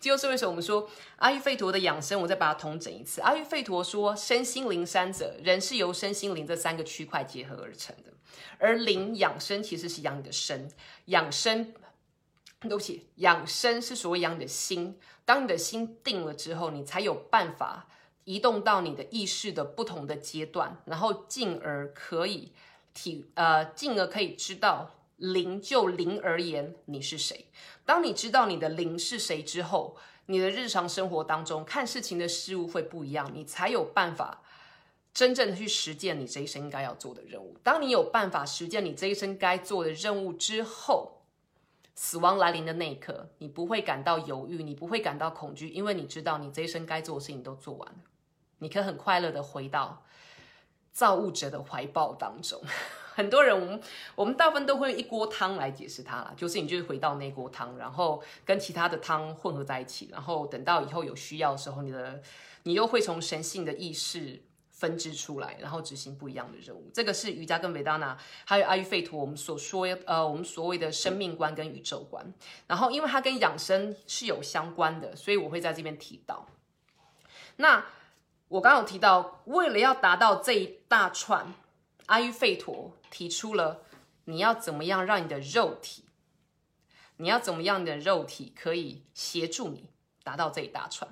[0.00, 3.20] 这就是为什么我们说阿育吠陀的养生，我再把它统整一次。
[3.20, 8.10] 阿育吠陀说身心灵三者，人是由身心灵这三个区块结合而成的，
[8.58, 10.70] 而灵养生其实是养你的身，
[11.04, 11.74] 养生。
[12.68, 14.98] 对不起，养生是所谓养你的心。
[15.24, 17.88] 当你的心定了之后，你才有办法
[18.24, 22.52] 移动到你的意识的不同的阶段，然后进而可以
[22.92, 27.46] 体呃，进而可以知道灵就灵而言你是谁。
[27.84, 29.96] 当你知道你的灵是谁之后，
[30.26, 34.42] 你的日常生活当中看事情的事物会不一样，你才有办法
[35.12, 37.56] 真正的去实践你这一生应该要做的任务。
[37.62, 41.13] 当你有办法实践你这一生该做的任务之后，
[41.94, 47.98] 死亡来临的那一刻，你不会感到犹豫，你不会感到恐惧，因为你知道你这一生该做的事情都做完了，
[48.58, 50.02] 你可以很快乐的回到
[50.90, 52.60] 造物者的怀抱当中。
[53.14, 53.80] 很多人，我们
[54.16, 62.20] 我们大部分都会用一锅汤来解释它啦，就是你就是回到那锅汤，然后跟其他的汤混合在一起，然后等到以后有需要的时候，你的
[62.64, 64.42] 你又会从神性的意识。
[64.84, 66.90] 分支出来，然后执行不一样的任务。
[66.92, 72.22] 这个是瑜伽跟维达纳，还有阿育吠陀，我们所说呃，我们所谓的生命观跟宇宙观。
[72.66, 76.46] 然后，因为它跟养生是有相关的，所以我会在这边提到。
[77.56, 77.86] 那
[78.48, 81.54] 我刚刚有提到，为了要达到这一大串，
[82.06, 83.84] 阿育吠陀提出了
[84.26, 86.04] 你要怎么样让你的肉体，
[87.16, 89.88] 你要怎么样的肉体可以协助你
[90.22, 91.10] 达到这一大串。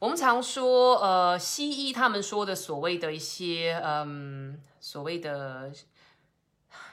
[0.00, 5.70] 我们常说，呃，西医他们说的所谓的一些，嗯，所谓的，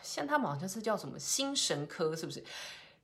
[0.04, 2.44] 像他们好像是叫什么心神科，是不是？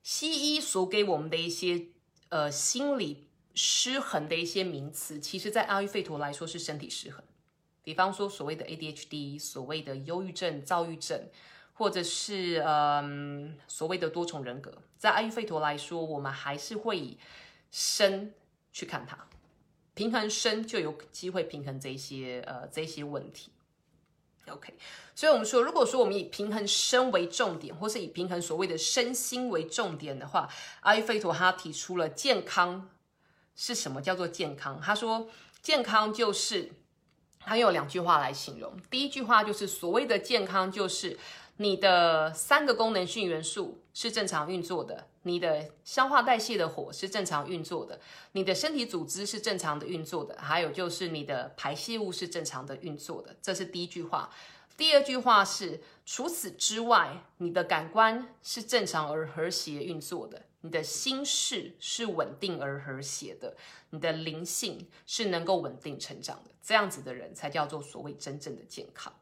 [0.02, 1.86] 西医所给我们的一些，
[2.28, 7.24] 呃，心理失衡的一些名词，其实在阿育吠陀来说是身体失衡。
[7.82, 11.30] 比方说，所谓的 ADHD，所谓的忧郁症、躁郁症，
[11.72, 17.18] 或者是，嗯，所谓的多重人格，在阿育吠陀来说，我们还是会以
[17.72, 18.34] 身
[18.74, 19.30] 去看它。
[19.96, 23.52] 平衡身就有机会平衡这些呃这些问题
[24.48, 24.74] ，OK，
[25.14, 30.50] 所以我们说，如果说我们以平衡身为重点，或是以平衡所谓的身心为重点的话，
[30.82, 32.90] 阿育吠陀他提出了健康
[33.56, 34.80] 是什么叫做健康？
[34.82, 35.30] 他说
[35.62, 36.72] 健康就是
[37.40, 41.18] 他用两句话来形容，第一句话就是所谓的健康就是。
[41.58, 48.00] 你的三个功能性元素是正常运作的，你的消化代谢的火是正常运作的，
[48.32, 54.30] 你的身体组织是正常的运作的，还有就是你的排泄物是正常的运作的，这是第一句话。
[54.76, 63.56] 第二句话是，除此之外，你的感官是正常而和谐运作的，你的心事是稳定而和谐的，
[63.92, 69.14] 你的灵性是能够稳定成长的，这样子的人才叫做所谓真正的健康。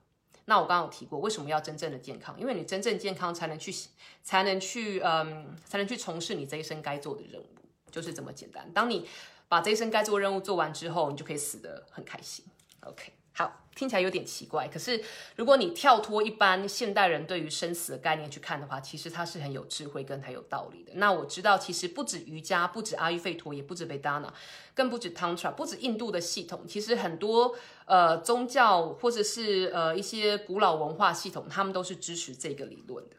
[0.51, 2.37] 那我刚刚有提过，为什么要真正的健康？
[2.37, 3.73] 因为你真正健康，才能去，
[4.21, 7.47] 才能去，嗯，才能去从事你这一生该做的任务，
[7.89, 8.69] 就是这么简单。
[8.73, 9.07] 当你
[9.47, 12.43] 把这一生该做任务做完之后，你就可以死得很开心。
[12.81, 13.13] OK。
[13.31, 14.67] 好，听起来有点奇怪。
[14.67, 15.01] 可是，
[15.35, 20.91] 如果你跳脱一般现代人对于生死的概念去看的话，其实它是很有智慧跟很有道理的。
[20.95, 24.33] 那我知道，其实不止瑜伽，不止阿育吠陀，也不止贝达纳，
[24.73, 26.67] 更不止 Tantra，不止印度的系统。
[26.67, 27.55] 其实很多
[27.85, 33.15] 呃宗教或者是呃一些古老文化系统，他们都是支持这个理论的。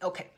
[0.00, 0.30] OK，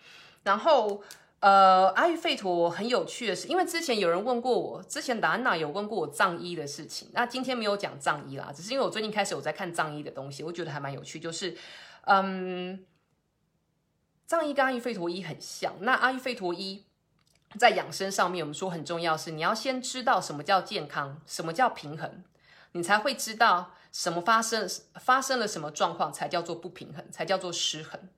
[0.45, 1.03] 然后。
[1.47, 11.57] 呃，阿育吠陀很有趣的是，因为之前有人问过我，之前达安娜有问过我藏医的事情，那今天没有讲藏医啦，只是因为我最近开始有在看藏医的东西，我觉得还蛮有趣，就是，
[12.07, 12.85] 嗯，
[14.27, 16.85] 藏医跟阿育吠陀医很像，那阿育吠陀医
[17.57, 22.25] 在养生上面，我们说很重要是你要先知道什么叫健康，什么叫平衡，
[22.73, 28.09] 你才会知道什么发生发生了什么状况才叫做不平衡，才叫做失衡。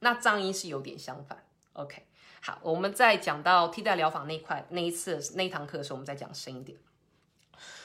[0.00, 2.07] 那藏医是有点相反，OK。
[2.40, 6.78] 好，我们在讲到替代疗法那块那一次那堂课的时候，我们再讲深一点。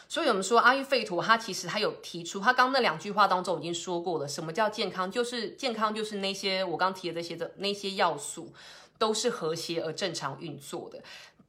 [0.07, 5.09] 所以，我们说阿育吠陀，他其实他有提出，他刚那两句话当中已经说过了，什么叫健康？
[5.09, 8.53] 就是健康，就是那些我刚提的这些的那些要素
[8.99, 11.01] 都是和谐而正常运作的。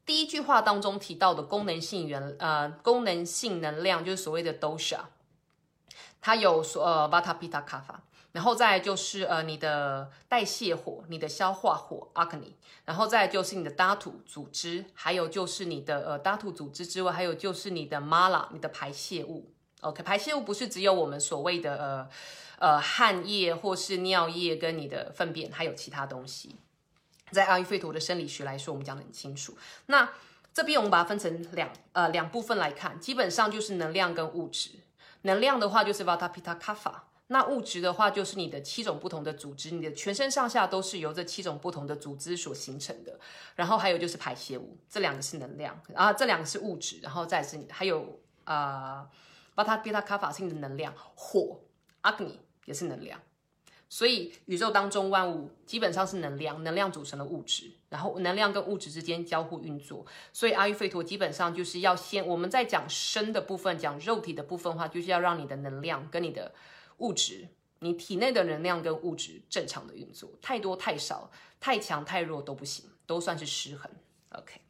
[0.07, 5.01] 第一句话当中提到的功能性原呃功能性能量，就是所谓的 dosha，
[6.23, 7.97] 它有说呃 vata pitta kapha。
[8.35, 19.53] 然后再就是呃你的代谢火，你的消化火 agni，然后再就是你的大土组织，还有就是你的呃大土组织之外，还有就是你的 mala，你的排泄物。
[19.83, 22.09] OK，排泄物不是只有我们所谓的呃
[22.59, 26.57] 呃汗液或是尿液跟你的粪便，还有其他东西。
[27.31, 29.57] 在阿育吠陀的生理学来说，我们讲的很清楚。
[29.87, 30.11] 那
[30.53, 34.71] 这边我们把它分成两呃两部分来看，基本上就是能量跟物质。
[35.23, 36.93] 能量的话就是 vata pitta kapha。
[37.35, 43.19] 那物质的话，就是你的七种不同的组织，你的全身上下都是由这七种不同的组织所形成的。
[43.57, 49.09] 然后还有就是排泄物，这两个是能量，啊这两个是物质，然后再是还有啊，
[49.57, 51.59] 巴塔贝塔卡法性的能量，火
[52.05, 53.21] ，agni 也是能量。
[53.89, 60.07] 所以宇宙当中万物基本上是能量，能量组成的物质，然后能量跟物质之间交互运作。
[60.33, 66.55] 所以阿育吠陀基本上就是要先我们在讲身的部分，讲肉体的部分的话，就是要让你的能量跟你的。
[66.99, 67.49] 物质，
[67.81, 71.31] 你体内的能量跟物质正常的运作，太多太少，
[71.61, 73.91] 太强太弱都不行，都算是失衡。
[74.31, 74.61] OK，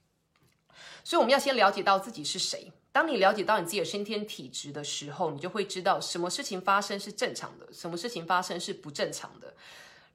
[1.03, 2.73] 所以我们要先了解到自己是谁。
[2.93, 9.55] 当你了解到你自己的先天体质的时候，你就会知道什么事情发生是正常的，什么事情发生是不正常的。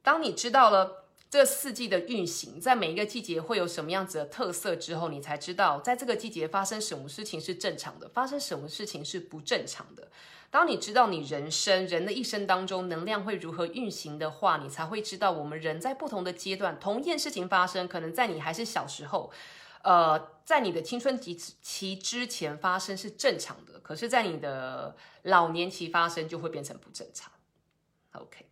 [0.02, 10.08] 当你知道了这四季的运行，在每一个季节会有什么样子的特色之后，你才知道在这个季节发生什么事情是正常的，发生什么事情是不正常的。
[10.50, 19.30] 当你知道你人生人的一生当中能量会如何运行的话，你才会知道我们人在不同的阶段，同一件事情发生，可能在你还是小时候，
[19.84, 27.30] 呃，在你的青春期期之前发生是正常的，可是，在你的老年期发生就会变成不正常。
[28.14, 28.46] OK，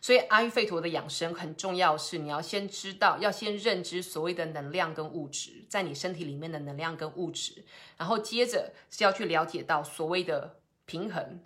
[0.00, 7.66] 所以阿育吠陀的养生很重要，是你要先知道，要先认知所谓的能量跟物质在你身体里面的能量跟物质，
[7.98, 10.56] 然后接着是要去了解到所谓的。
[10.86, 11.40] 平衡，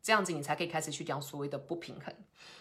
[0.00, 2.14] 这样子你才可以开始去讲所谓的不平衡。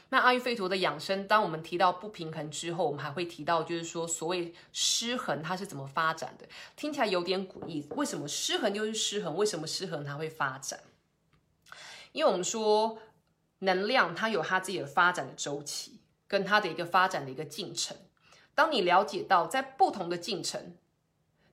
[0.10, 6.48] 那阿育吠陀的养生，当我们提到不平衡之后，我们还会提到，就是说所谓失衡它是怎么发展的？
[6.76, 7.88] 听起来有点诡异。
[7.92, 9.38] 为什么失衡就是失衡？
[9.38, 10.80] 为什么失衡它会发展？
[12.12, 12.98] 因为我们说
[13.60, 17.96] 能量它有它自己的发展的周期，跟它的一个发展的一个进程。
[18.56, 20.76] 当你了解到在不同的进程。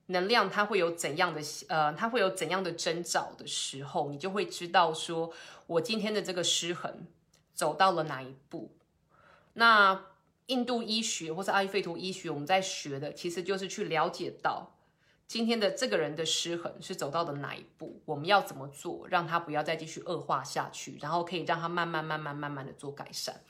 [0.06, 5.32] 能量它会有怎样的呃，它会有怎样的征兆的时候，你就会知道说，
[5.66, 7.06] 我今天的这个失衡
[7.54, 8.70] 走到了哪一步。
[9.54, 10.04] 那
[10.46, 14.76] 印度医学或者阿育吠陀医学，我们在学的其实就是去了解到
[15.26, 23.40] 今天的这个人的失衡是走到的哪一步，我们要怎么做，让他不要再继续恶化下去，然后可以让他慢慢慢慢慢慢的做改善。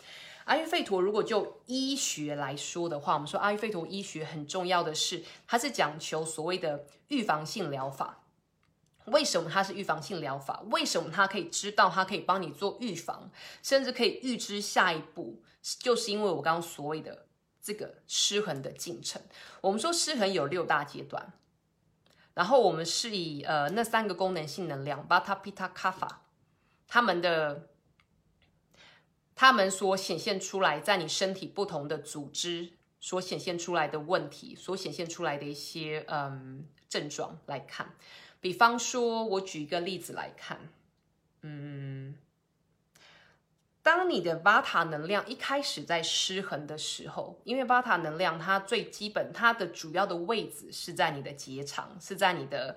[0.46, 8.22] 阿育吠陀如果就医学来说的话，我们说阿育吠陀医学很重要的是，它是讲求所谓的预防性疗法。
[9.06, 10.62] 为什么它是预防性疗法？
[10.70, 13.28] 为什么它可以知道，它可以帮你做预防，
[13.60, 15.42] 甚至可以预知下一步？
[15.80, 17.26] 就是因为我刚刚所谓的
[17.60, 19.20] 这个失衡的进程。
[19.60, 21.32] 我们说失衡有六大阶段，
[22.34, 26.22] 然后我们是以呃那三个功能性能量巴塔皮塔卡法
[26.86, 27.70] 他们的。
[29.36, 37.94] 他们所显现出来，在你身体不同的组织所显现出来的问题，所显现出来的一些嗯症状来看，
[38.40, 40.70] 比方说，我举一个例子来看，
[41.42, 42.16] 嗯，
[43.82, 52.74] 当你的巴塔能量一开始在失衡的时候，因为巴塔能量它最基本，它的主要的位置是在你的结肠，是在你的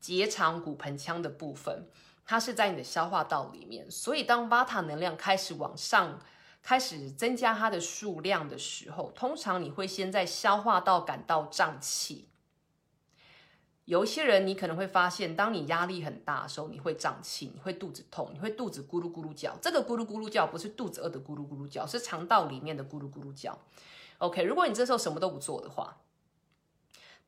[0.00, 1.86] 结肠骨盆腔的部分。
[2.24, 6.18] 它是在你的消化道里面，所以当 Vata 能量开始往上，
[6.62, 12.28] 开始增加它的数量的时候，通常你会先在消化道感到胀气。
[13.84, 19.56] 有一些人，你可能会发现，当你压力很大的时候，你会胀气，你会肚子痛，你会肚子咕噜咕噜叫。
[19.60, 23.58] 这个咕噜咕噜叫不是肚子饿的咕噜咕噜叫，是肠道里面的咕噜咕噜叫。
[24.18, 25.96] OK，如果你这时候什么都不做的话，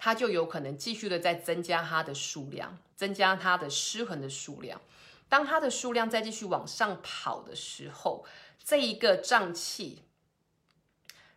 [0.05, 4.79] 它就有可能继续的在增加它的数量，增加它的失衡的数量。
[5.31, 8.27] 当它的数量再继续往上跑的时候，
[8.63, 10.03] 这一个胀气，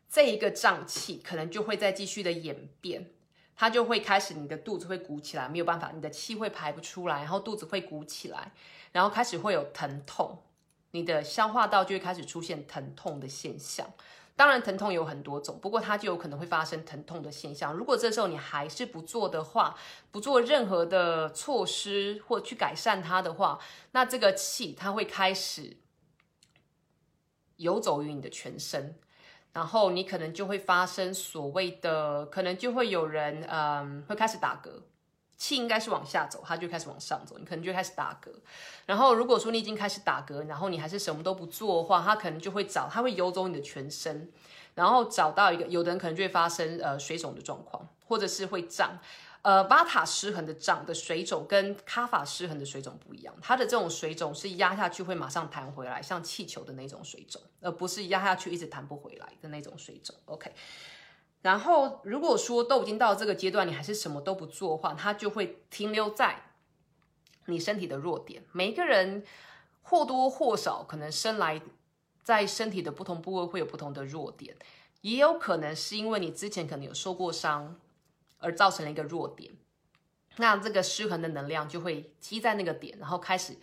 [0.09, 3.09] 这一个胀气可能就会再继续的演变，
[3.55, 8.51] 它就会开始你的肚子会鼓起来，没有办法，你的气会排不出来，然后肚子会鼓起来，
[8.91, 10.43] 然后开始会有疼痛，
[10.91, 13.89] 你的消化道就会开始出现疼痛的现象。
[14.37, 17.73] 当然，疼痛有很多种，不过它就有可能会发生疼痛的现象。
[17.73, 19.75] 如果这时候你还是不做的话，
[20.11, 23.59] 不做任何的措施或去改善它的话，
[23.93, 25.77] 那这个气它会开始
[27.55, 28.99] 游走于你的全身，
[29.53, 34.83] 然后你可能就会发生所谓的，可能就会有人嗯会开始打嗝。
[35.37, 38.29] 气应该是往下走，它就开始往上走，你可能就开始打嗝。
[38.85, 44.31] 然后如果说你已经开始打嗝，然后你还是什么都不做的话，它可能就会找，它会游走你的全身，
[44.73, 48.99] 然后找到一个，有的人可能就会发生呃水肿的状况，或者是会胀。
[49.43, 60.13] 呃，巴塔失衡的胀的水肿跟卡法失衡的水肿不一样，它的这种水肿是压下去会马上弹回来，像气球的那种水肿，而不是压下去一直弹不回来的那种水肿。
[60.25, 60.51] OK。
[61.47, 66.51] 然后，如果说都已经到这个阶段，你还是什么都不做的话，它就会停留在
[67.45, 68.43] 你身体的弱点。
[68.51, 69.23] 每一个人
[69.81, 71.61] 或多或少可能生来
[72.21, 74.57] 在身体的不同部位会有不同的弱点，
[74.99, 77.79] 也有可能是因为你之前可能有受过伤
[78.39, 79.53] 而造成了一个弱点，
[80.35, 83.55] 那这个失衡的能量就会积在那个点，然后开始。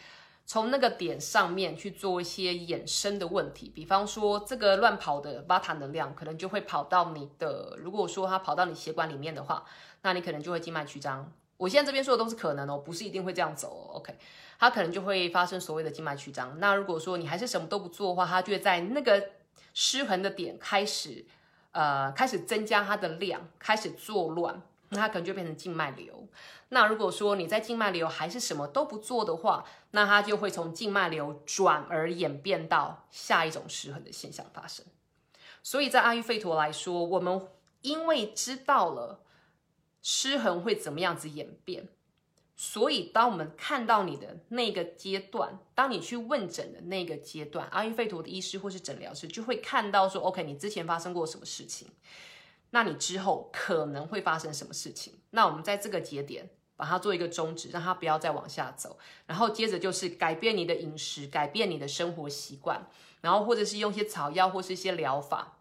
[0.46, 7.76] 从那个点上面去做一些衍生的问题，比方说这个乱跑的巴塔能量，可能就会跑到你的。
[7.78, 9.64] 如果说它跑到你血管里面的话，
[10.02, 11.32] 那你可能就会静脉曲张。
[11.56, 13.90] 我现在这边说的都是可能哦，不是一定会这样走。
[13.94, 14.14] OK，
[14.58, 16.60] 它可能就会发生所谓的静脉曲张。
[16.60, 19.30] 那如果说你还是什么都不做的话，它就会在那个
[19.72, 21.24] 失衡的点开始，
[21.72, 24.60] 呃，开始增加它的量，开始作乱。
[24.94, 26.28] 那它可能就变成静脉瘤。
[26.68, 34.86] 那如果说你在静脉瘤还是什么都不做的话，那它就会从静脉瘤转而演变到下一种失衡的现象发生。
[35.62, 37.48] 所以在阿育吠陀来说，我们
[37.82, 39.20] 因为知道了
[40.00, 41.88] 失衡会怎么样子演变，
[42.56, 51.88] 所以当我们看到你的那个阶段，当你去问诊的那个阶段，阿育吠陀的医师或是诊疗师就会看到说：“OK，你之前发生过什么事情？”
[52.74, 55.14] 那你之后可能会发生什么事情？
[55.30, 58.98] 那我们在这个节点把它做一个终止，让它不要再往下走。
[59.26, 62.84] 然后接着就是改变你的饮食，改变你的生活习惯，
[63.20, 65.58] 然后或者是用一些草药，或是一些疗法，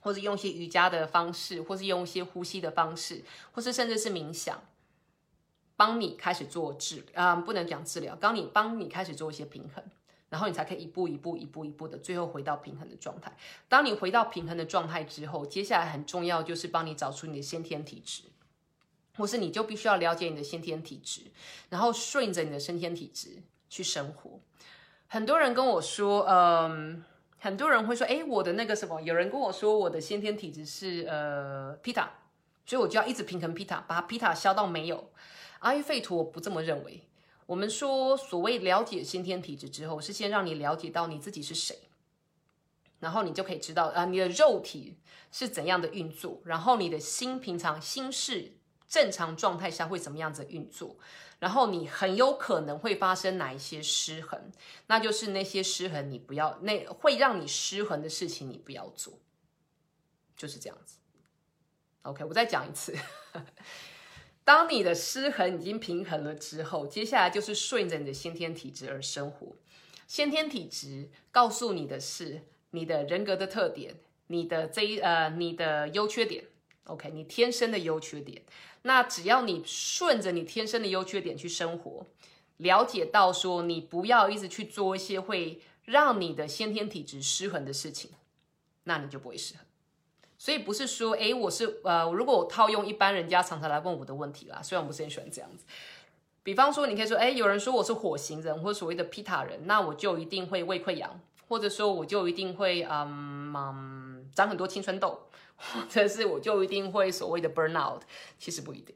[0.00, 3.22] 或者用一些瑜伽的方式，或是用一些呼吸的方式，
[3.52, 4.60] 或是甚至是冥想，
[5.76, 9.84] 帮你开始做治啊，不能讲治疗，帮你帮你开始做一些平衡。
[10.34, 13.32] 然后你才可以一步一步、一步一步的，最后回到平衡的状态。
[13.68, 18.24] 当你回到平衡的状态之后，接下来很重要就是帮你找出你的先天体质，
[19.16, 21.20] 或是你就必须要了解你的先天体质，
[21.68, 24.40] 然后顺着你的先天体质去生活。
[25.06, 27.04] 很多人跟我说，嗯，
[27.38, 32.10] 很多人会说，哎，我的那个什么，有人跟我说我的先天体质是呃皮塔，
[32.66, 35.12] 所以我就要一直平衡皮塔，把皮塔消到没有。
[35.60, 37.06] 阿育吠陀我不这么认为。
[37.46, 41.78] 我们说，所谓了解先天体质之后，是先让你了解到你自己是谁，
[43.00, 44.96] 然后你就可以知道啊，你的肉体
[45.30, 48.52] 是怎样的运作，然后你的心平常心是
[48.88, 50.96] 正常状态下会怎么样子运作，
[51.38, 54.50] 然后你很有可能会发生哪一些失衡，
[54.86, 59.18] 那就是那些失衡你不要，那会让你失衡的事情你不要做，
[60.36, 60.96] 就是这样子。
[62.02, 62.96] OK，我再讲一次。
[64.44, 69.56] 当你的失衡已经平衡了之后，接下来就是顺着你的先天体质而生活。
[70.06, 72.42] 先天体质告诉你的是
[72.72, 73.94] 你的人格的特点，
[74.26, 76.44] 你的这一呃你的优缺点。
[76.84, 78.42] OK，你天生的优缺点。
[78.82, 82.06] 那只要你顺着你天生的优缺点去生活，
[82.58, 88.10] 了解到说你不要一直去做一些会让你的先天体质失衡的事情，
[88.82, 89.64] 那你就不会失衡。
[90.44, 95.64] 所以不是说，哎，我是呃，如果我套用一般人家常常来问我的问题啦，虽然我不是很喜欢这样子。
[96.42, 101.18] 比方说，你可以说，哎，有人说我是火星人，或所谓的皮塔人，那我就一定会胃溃疡，
[101.48, 105.18] 或者说我就一定会嗯嗯长很多青春痘，
[105.56, 108.02] 或者是我就一定会所谓的 burn out。
[108.38, 108.94] 其实不一定。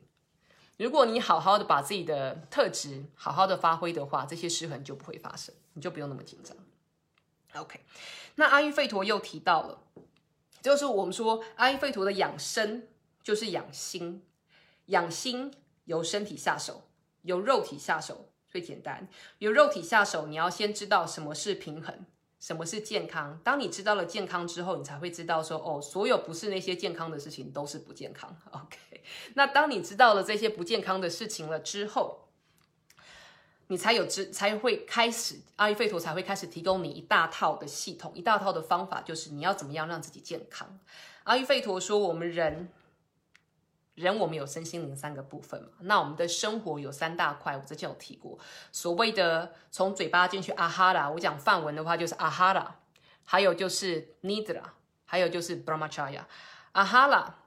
[0.76, 6.54] 如果你好好的把自己的特质好好的发挥的话，这些失衡就不会发生，你就不用那么紧张。
[7.54, 7.80] OK，
[8.34, 9.78] 那阿育吠陀又提到了。
[10.68, 12.86] 就是我们说阿育吠陀的养生，
[13.22, 14.22] 就是养心。
[14.88, 15.50] 养心
[15.86, 16.82] 由身体下手，
[17.22, 19.08] 由肉体下手最简单。
[19.38, 22.04] 由肉体下手，你要先知道什么是平衡，
[22.38, 23.40] 什么是健康？
[23.42, 28.36] 当你知道了健康之后，你才会知道说，哦，所有不是那些健康的事情都是不健康。
[28.52, 29.02] OK，
[29.32, 32.27] 那当你知道了这些不健康的事情了之后，
[33.68, 40.78] 你才有知才会开始，阿育吠陀才会开始提供你一大套的系统，一大套的方法，就是你要怎么样让自己健康。
[41.24, 42.70] 阿育吠陀说，我们人。
[43.94, 45.70] 人我们有身心灵三个部分嘛？
[45.80, 48.38] 那我们的生活有三大块，我之前有提过，
[48.70, 52.76] 所谓的从嘴巴进去阿哈拉，我讲梵文的话就是阿哈拉，
[53.24, 54.62] 还有就是 nidra，
[55.04, 56.20] 还有就是 brahmacharya。
[56.70, 57.38] 阿哈拉，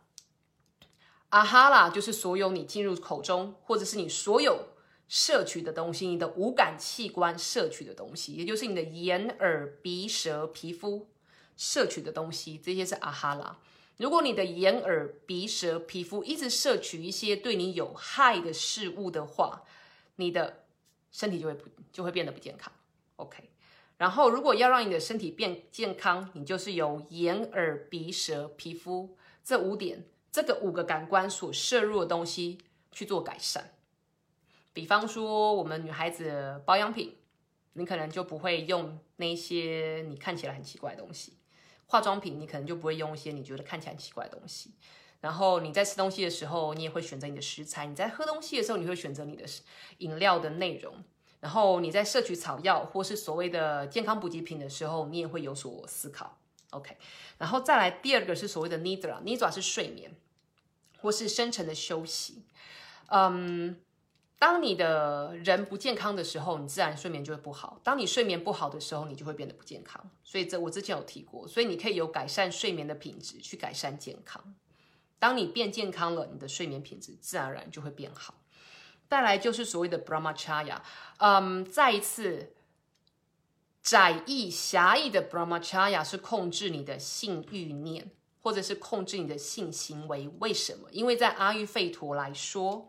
[1.29, 4.70] 阿哈拉就是所有你进入口中，或者是你所有
[5.11, 11.09] 摄取的东西，你的五感器官摄取的东西，也就是你的眼、耳、鼻、舌、皮肤
[11.57, 13.59] 摄取的东西，这些是阿哈拉。
[13.97, 19.63] 如果你的眼、耳、鼻、舌、皮肤一直摄取一些对你有害的事物的话，
[20.15, 20.63] 你的
[21.11, 22.71] 身体就会不就会变得不健康。
[23.17, 23.49] OK，
[23.97, 32.59] 然后如果要让你的身体变健康，你就是由眼、耳、鼻、舌、皮肤这五点这个五个感官所摄入的东西
[32.93, 33.73] 去做改善。
[34.73, 37.17] 比方说，我们女孩子保养品，
[37.73, 41.37] 你可能就不会用那些你看起来很奇怪的东西。
[41.87, 44.71] 化妆品，你可能就不会用一些你觉得看起来很奇怪的东西。
[45.19, 49.43] 然后你在吃东西的时候，你也会选择你的食材；你在喝东西的时候，你会选择你的
[49.97, 51.03] 饮料的内容。
[51.41, 56.37] 然后你在摄取草药或是所谓的健康补给品的时候，你也会有所思考。
[56.69, 56.95] OK，
[57.37, 60.15] 然后再来第二个是所谓的 nidra，nidra 是睡眠
[61.01, 62.43] 或是深层的休息。
[63.07, 63.81] 嗯。
[64.41, 67.79] 当你的人不健康的时候，你自然睡眠就会不好。
[67.83, 70.03] 当你睡眠不好的时候，你就会变得不健康。
[70.23, 74.55] 所以这我之前有提过，所以你可以有改善睡眠的品质去改善健康。
[75.19, 78.33] 当你变健康了，你的睡眠品质自然而然就会变好。
[79.07, 80.79] 再来就是所谓的 brahmacharya，
[81.19, 82.53] 嗯，再一次
[83.83, 88.09] 窄义狭义的 brahmacharya 是控制你的性欲念，
[88.41, 90.27] 或者是控制你的性行为。
[90.39, 90.89] 为什么？
[90.89, 92.87] 因为在阿育吠陀来说。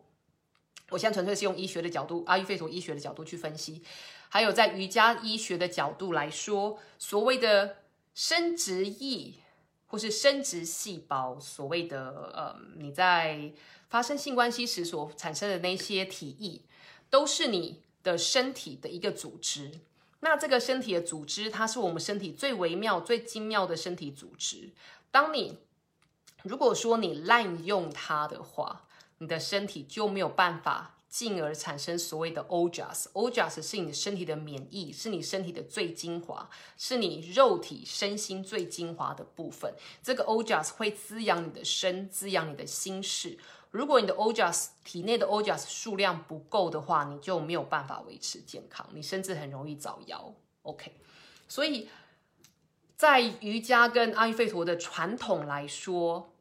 [0.93, 3.83] 我现在纯粹是用医学的角度，阿育吠陀医学的角度去分析，
[4.29, 7.79] 还有在瑜伽医学的角度来说，所谓的
[8.15, 9.35] 生殖液
[9.87, 13.53] 或是生殖细胞，所谓的呃，你在
[13.89, 16.61] 发生性关系时所产生的那些体液，
[17.11, 19.81] 都是你的身体的一个组织。
[20.21, 24.71] 那这个身体的组织，它是我们身体最微妙、最精妙的身体组织。
[25.11, 25.59] 当你
[26.43, 28.87] 如果说你滥用它的话，
[29.23, 33.05] 你的身体就没有办法，进而产生所谓的 ojas。
[33.13, 39.73] ojas 是你身体的免疫，是你身体的最精华，是你肉体身心最精华的部分。
[40.03, 43.39] 这个 ojas 会滋养你的身，滋养你的心事。
[43.71, 50.33] 如果你的 ojas 体内的 ojas 数量不够的话，你就没有办法维持健康，你甚至很容易早夭。
[50.63, 50.93] OK，
[51.47, 51.89] 所以
[52.97, 56.32] 在瑜伽跟阿育吠陀的传统来说。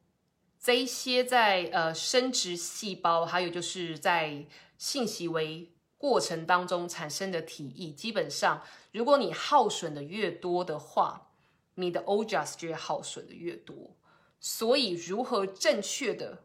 [0.61, 4.45] 这一些在呃生殖细胞，还有就是在
[4.77, 11.31] 性行为过程当中产生的体液，基本上如果你耗损的越多的话，
[11.75, 13.95] 你的 ojas 就会耗损的越多。
[14.39, 16.43] 所以，如何正确的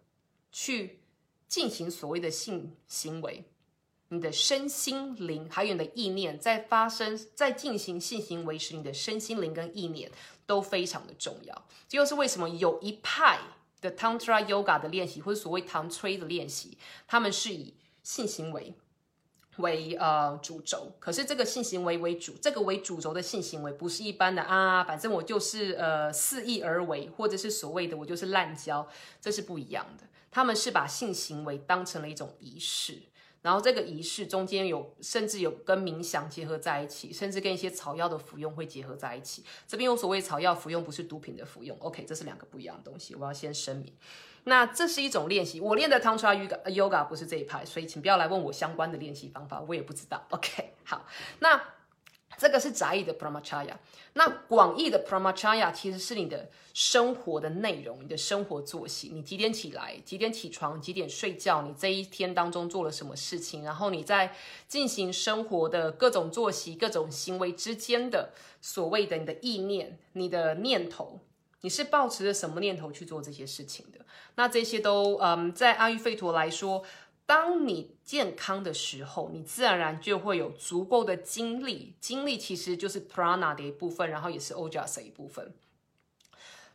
[0.51, 1.01] 去
[1.47, 3.45] 进行所谓的性行为，
[4.09, 10.11] 你的身心灵还有你的意念，在发生在进行性行为时，你的身心灵跟意念
[10.47, 11.67] 都非常的重要。
[11.87, 13.41] 这就是为什么有一派。
[13.89, 16.77] 的 Tantra Yoga 的练习，或者所谓唐吹的练习，
[17.07, 18.75] 他们是以性行为
[19.59, 20.93] 为呃主轴。
[20.99, 28.87] 可是这个性行为为主，这个为主轴的性行为，不是一般的啊，反正我就是呃肆意而为，或者是所谓的我就是滥交，
[29.21, 30.05] 这是不一样的。
[30.31, 33.03] 他们是把性行为当成了一种仪式。
[33.47, 39.45] 然后这个仪式中间有，甚至有跟冥想结合在一起，甚至跟一些草药的服用会结合在一起。
[39.69, 41.79] 这边有所谓草药服用，不是毒品的服用。
[41.79, 43.95] OK，这是两个不一样的东西，我要先声明。
[44.43, 50.27] 那这是一种练习，我练的 Tantra Yoga 不是这一派，所以请不要来问我相关的练习方法，我也不知道。
[50.31, 51.07] OK，好，
[51.39, 51.76] 那。
[52.39, 53.75] 这个是窄义的 Pramacharya，
[54.13, 64.35] 那广义的 Pramacharya 其实是你的生活的内容，你的生活作息，你几点起来，几点起床，几点睡觉，你这一天当中做了什么事情，然后你在
[64.69, 71.21] 进行生活的各种作息、各种行为之间的所谓的你的意念、你的念头，
[71.63, 74.05] 你是抱持着什么念头去做这些事情的？
[74.35, 76.85] 那这些都，嗯，在阿育吠陀来说。
[77.27, 81.97] 当你健康的时候，你自然而然就会有足够的精力。
[82.01, 85.53] 精力其实就是 prana 的一部分，然后也是 ojas 的一部分。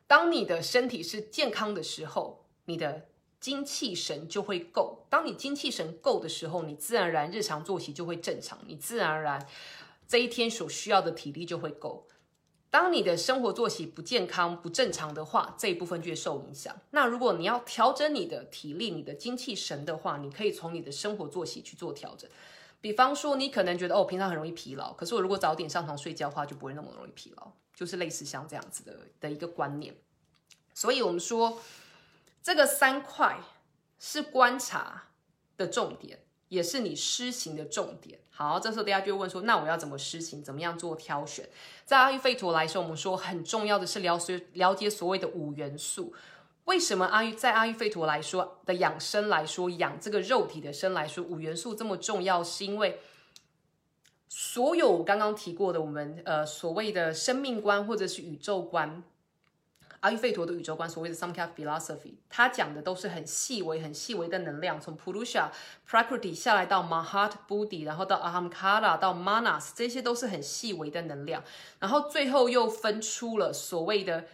[0.06, 3.08] 当你的身体是健康的时候，你的
[3.40, 5.08] 精气神就会够。
[5.10, 9.48] 当你精气神够的时候，你自然而然日常作息就会正常，你自然而然
[10.06, 12.06] 这一天所需要的体力就会够。
[12.72, 16.74] 当你的生活作息不健康、不正常的话，这一部分就会受影响。
[16.92, 22.30] 那如果你要调整你的体力、你的精气神的话，你可以从你的生活作息去做调整。
[22.80, 29.94] 比方说，你可能觉得哦，平常很容易疲劳，可是我如果早点上床睡觉的话，就不会那么容易疲劳，就是类似像这样子的的一个观念。
[30.74, 31.62] 所以，我们说
[32.42, 33.38] 这个三块
[34.00, 35.10] 是观察
[35.58, 38.21] 的重点，也是你施行的重点。
[38.34, 40.42] 好，这时候大家就问说，那我要怎么施行？
[40.42, 41.48] 怎么样做挑选？
[41.86, 46.14] 在阿育吠陀来说，我们说很重要的是了解了解所谓的五元素。
[46.66, 52.44] 为什么阿育在阿育吠陀来说的养生来说，养这个肉体的生来说，五元素这么重要？
[52.44, 53.00] 是因为
[54.30, 59.04] 所有刚刚提过的，我们呃所谓的生命观或者是宇宙观。
[60.02, 65.50] 阿育吠陀的宇宙观，所谓的 Samkhya Philosophy，它讲的都是很细微、很细微的能量，从 Purusha
[65.88, 71.44] Prakriti 下来到 Mahat Buddhi，然后到 Ahamkara 到 Manas，这些都是很细微的能量。
[71.80, 74.26] 然后最后又分出了所谓的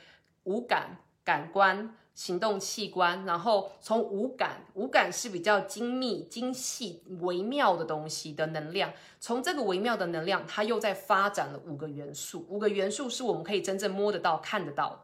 [0.46, 3.26] 五感、感官、行动器官。
[3.26, 8.94] 然后从五感，五感是比较精密、精细、微妙的东西的能量。
[9.20, 12.46] 从这个微妙的能量，它又在发展了五个元素。
[12.48, 15.04] 五个元素是我们可以真正摸得到、看得到。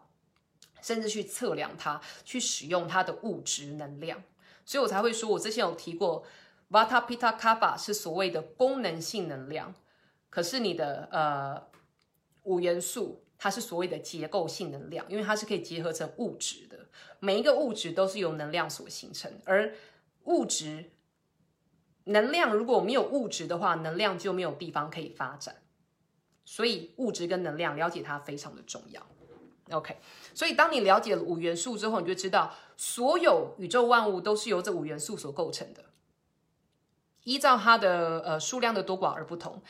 [0.84, 4.22] 甚至去测量它，去使用它的物质能量，
[4.66, 6.26] 所以我才会说，我之前有提过
[6.70, 9.74] ，Vata Pita Kapha 是所谓的功能性能量，
[10.30, 11.68] 可是你的呃
[12.44, 16.88] 五元素，它是所谓的结构性能量，因为它是可以结合成物质的，
[17.20, 19.74] 每一个物质都是由能量所形成，而
[20.26, 20.92] 物质
[22.04, 25.64] 能量如果没有物质的话，能量就没有地方可以发展，
[26.44, 29.08] 所以物质跟能量了解它非常的重要。
[29.74, 29.98] OK，
[30.34, 35.84] 所以当你了解了五元素之后，你就知道所有宇宙万物都是由这五元素所构成的，
[37.24, 39.62] 依照它的呃数量的多寡而不同。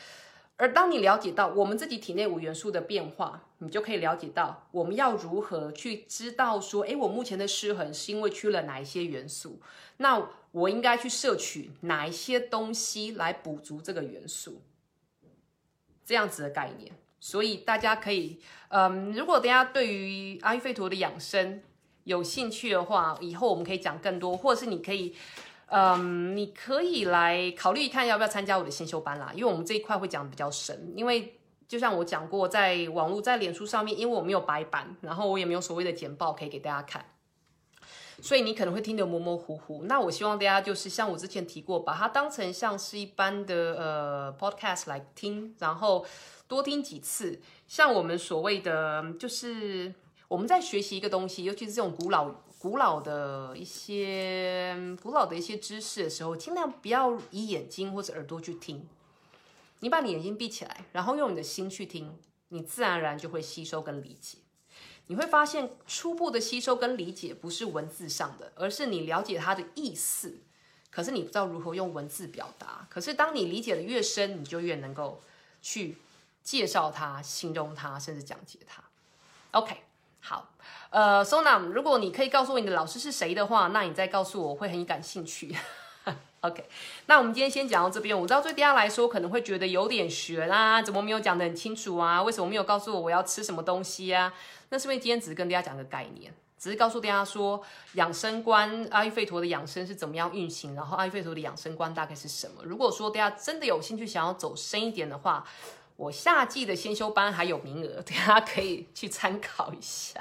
[0.56, 9.60] 而当你了解到我们自己体内五元素的变化，你就可以了解到我们要如何去知道说，诶，我目前的失衡是因为缺了哪一些元素？
[9.98, 14.62] 那我应该去摄取哪一些东西来补足这个元素？
[16.06, 16.92] 这样子的概念。
[17.26, 21.64] 所以大家可以，嗯，如果大家对于阿育吠陀的养生
[22.04, 25.16] 有兴趣的话，以后我们可以讲更多，或者是你可以，
[25.68, 37.06] 嗯，你可以来考虑看要不要参加我的先修班啦，因为我们这一块会讲的比较深，因为就像我讲过，在网络在脸书上面，因为我没有白板，然后我也没有所谓的简报可以给大家看，
[38.22, 39.86] 所以你可能会听得模模糊糊。
[39.86, 46.06] 那我希望大家就是像我之前提过，把它当成像是一般的呃 podcast 来听，然后。
[46.54, 49.92] 多听几次，像我们所谓的，就是
[50.28, 52.30] 我们在学习一个东西，尤其是这种古老、
[52.60, 58.88] 古老的一些、古老的一些知识的时候，尽量不要以眼睛或者耳朵去听。
[59.80, 62.16] 你把你眼睛闭起来，然后用你的心去听，
[62.50, 64.38] 你自然而然就会吸收跟理解。
[65.08, 70.38] 你会发现，初步的吸收跟理解不是文字上的，而是你了解它的意思，
[70.92, 72.88] 可是你不知道如何用文字表达。
[72.92, 75.20] 可是当你理解的越深，你就越能够
[75.62, 75.98] 去。
[76.44, 78.84] 介绍它，形容它，甚至讲解它。
[79.52, 79.84] OK，
[80.20, 80.50] 好，
[80.90, 85.56] 呃，Sona，如果你可以告诉我你的老师是谁的话，那你再告诉我，我会很感兴趣。
[86.42, 86.68] OK，
[87.06, 88.20] 那我们今天先讲到这边。
[88.20, 92.22] 我知道对大家来说可能会觉得有点悬啦，怎么没有讲得很清楚啊？
[92.22, 94.34] 为什么没有告诉我我要吃什么东西啊？
[94.68, 97.64] 那是因为今天只是跟大家讲个概念，只是告诉大家说
[97.94, 102.62] 养生观阿育吠陀的养生是怎么样运行，然后阿育吠陀的养生观大概是什么。
[102.66, 105.46] 如果说大家真的有兴趣想要走深一点的话，
[106.04, 110.20] 我夏季的先修班还有名额， 大家可以去参考一下。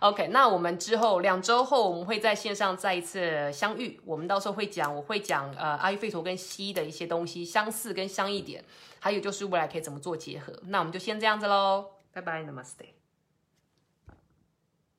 [0.00, 8.64] OK，那我们之后两周后我们会在线上再一次相遇，我们到时候会讲，我会讲呃阿育吠陀跟西的一些东西相似跟相异点，
[8.98, 10.52] 还有就是未来可以怎么做结合。
[10.66, 13.01] 那我们就先这样子喽，拜拜，Namaste。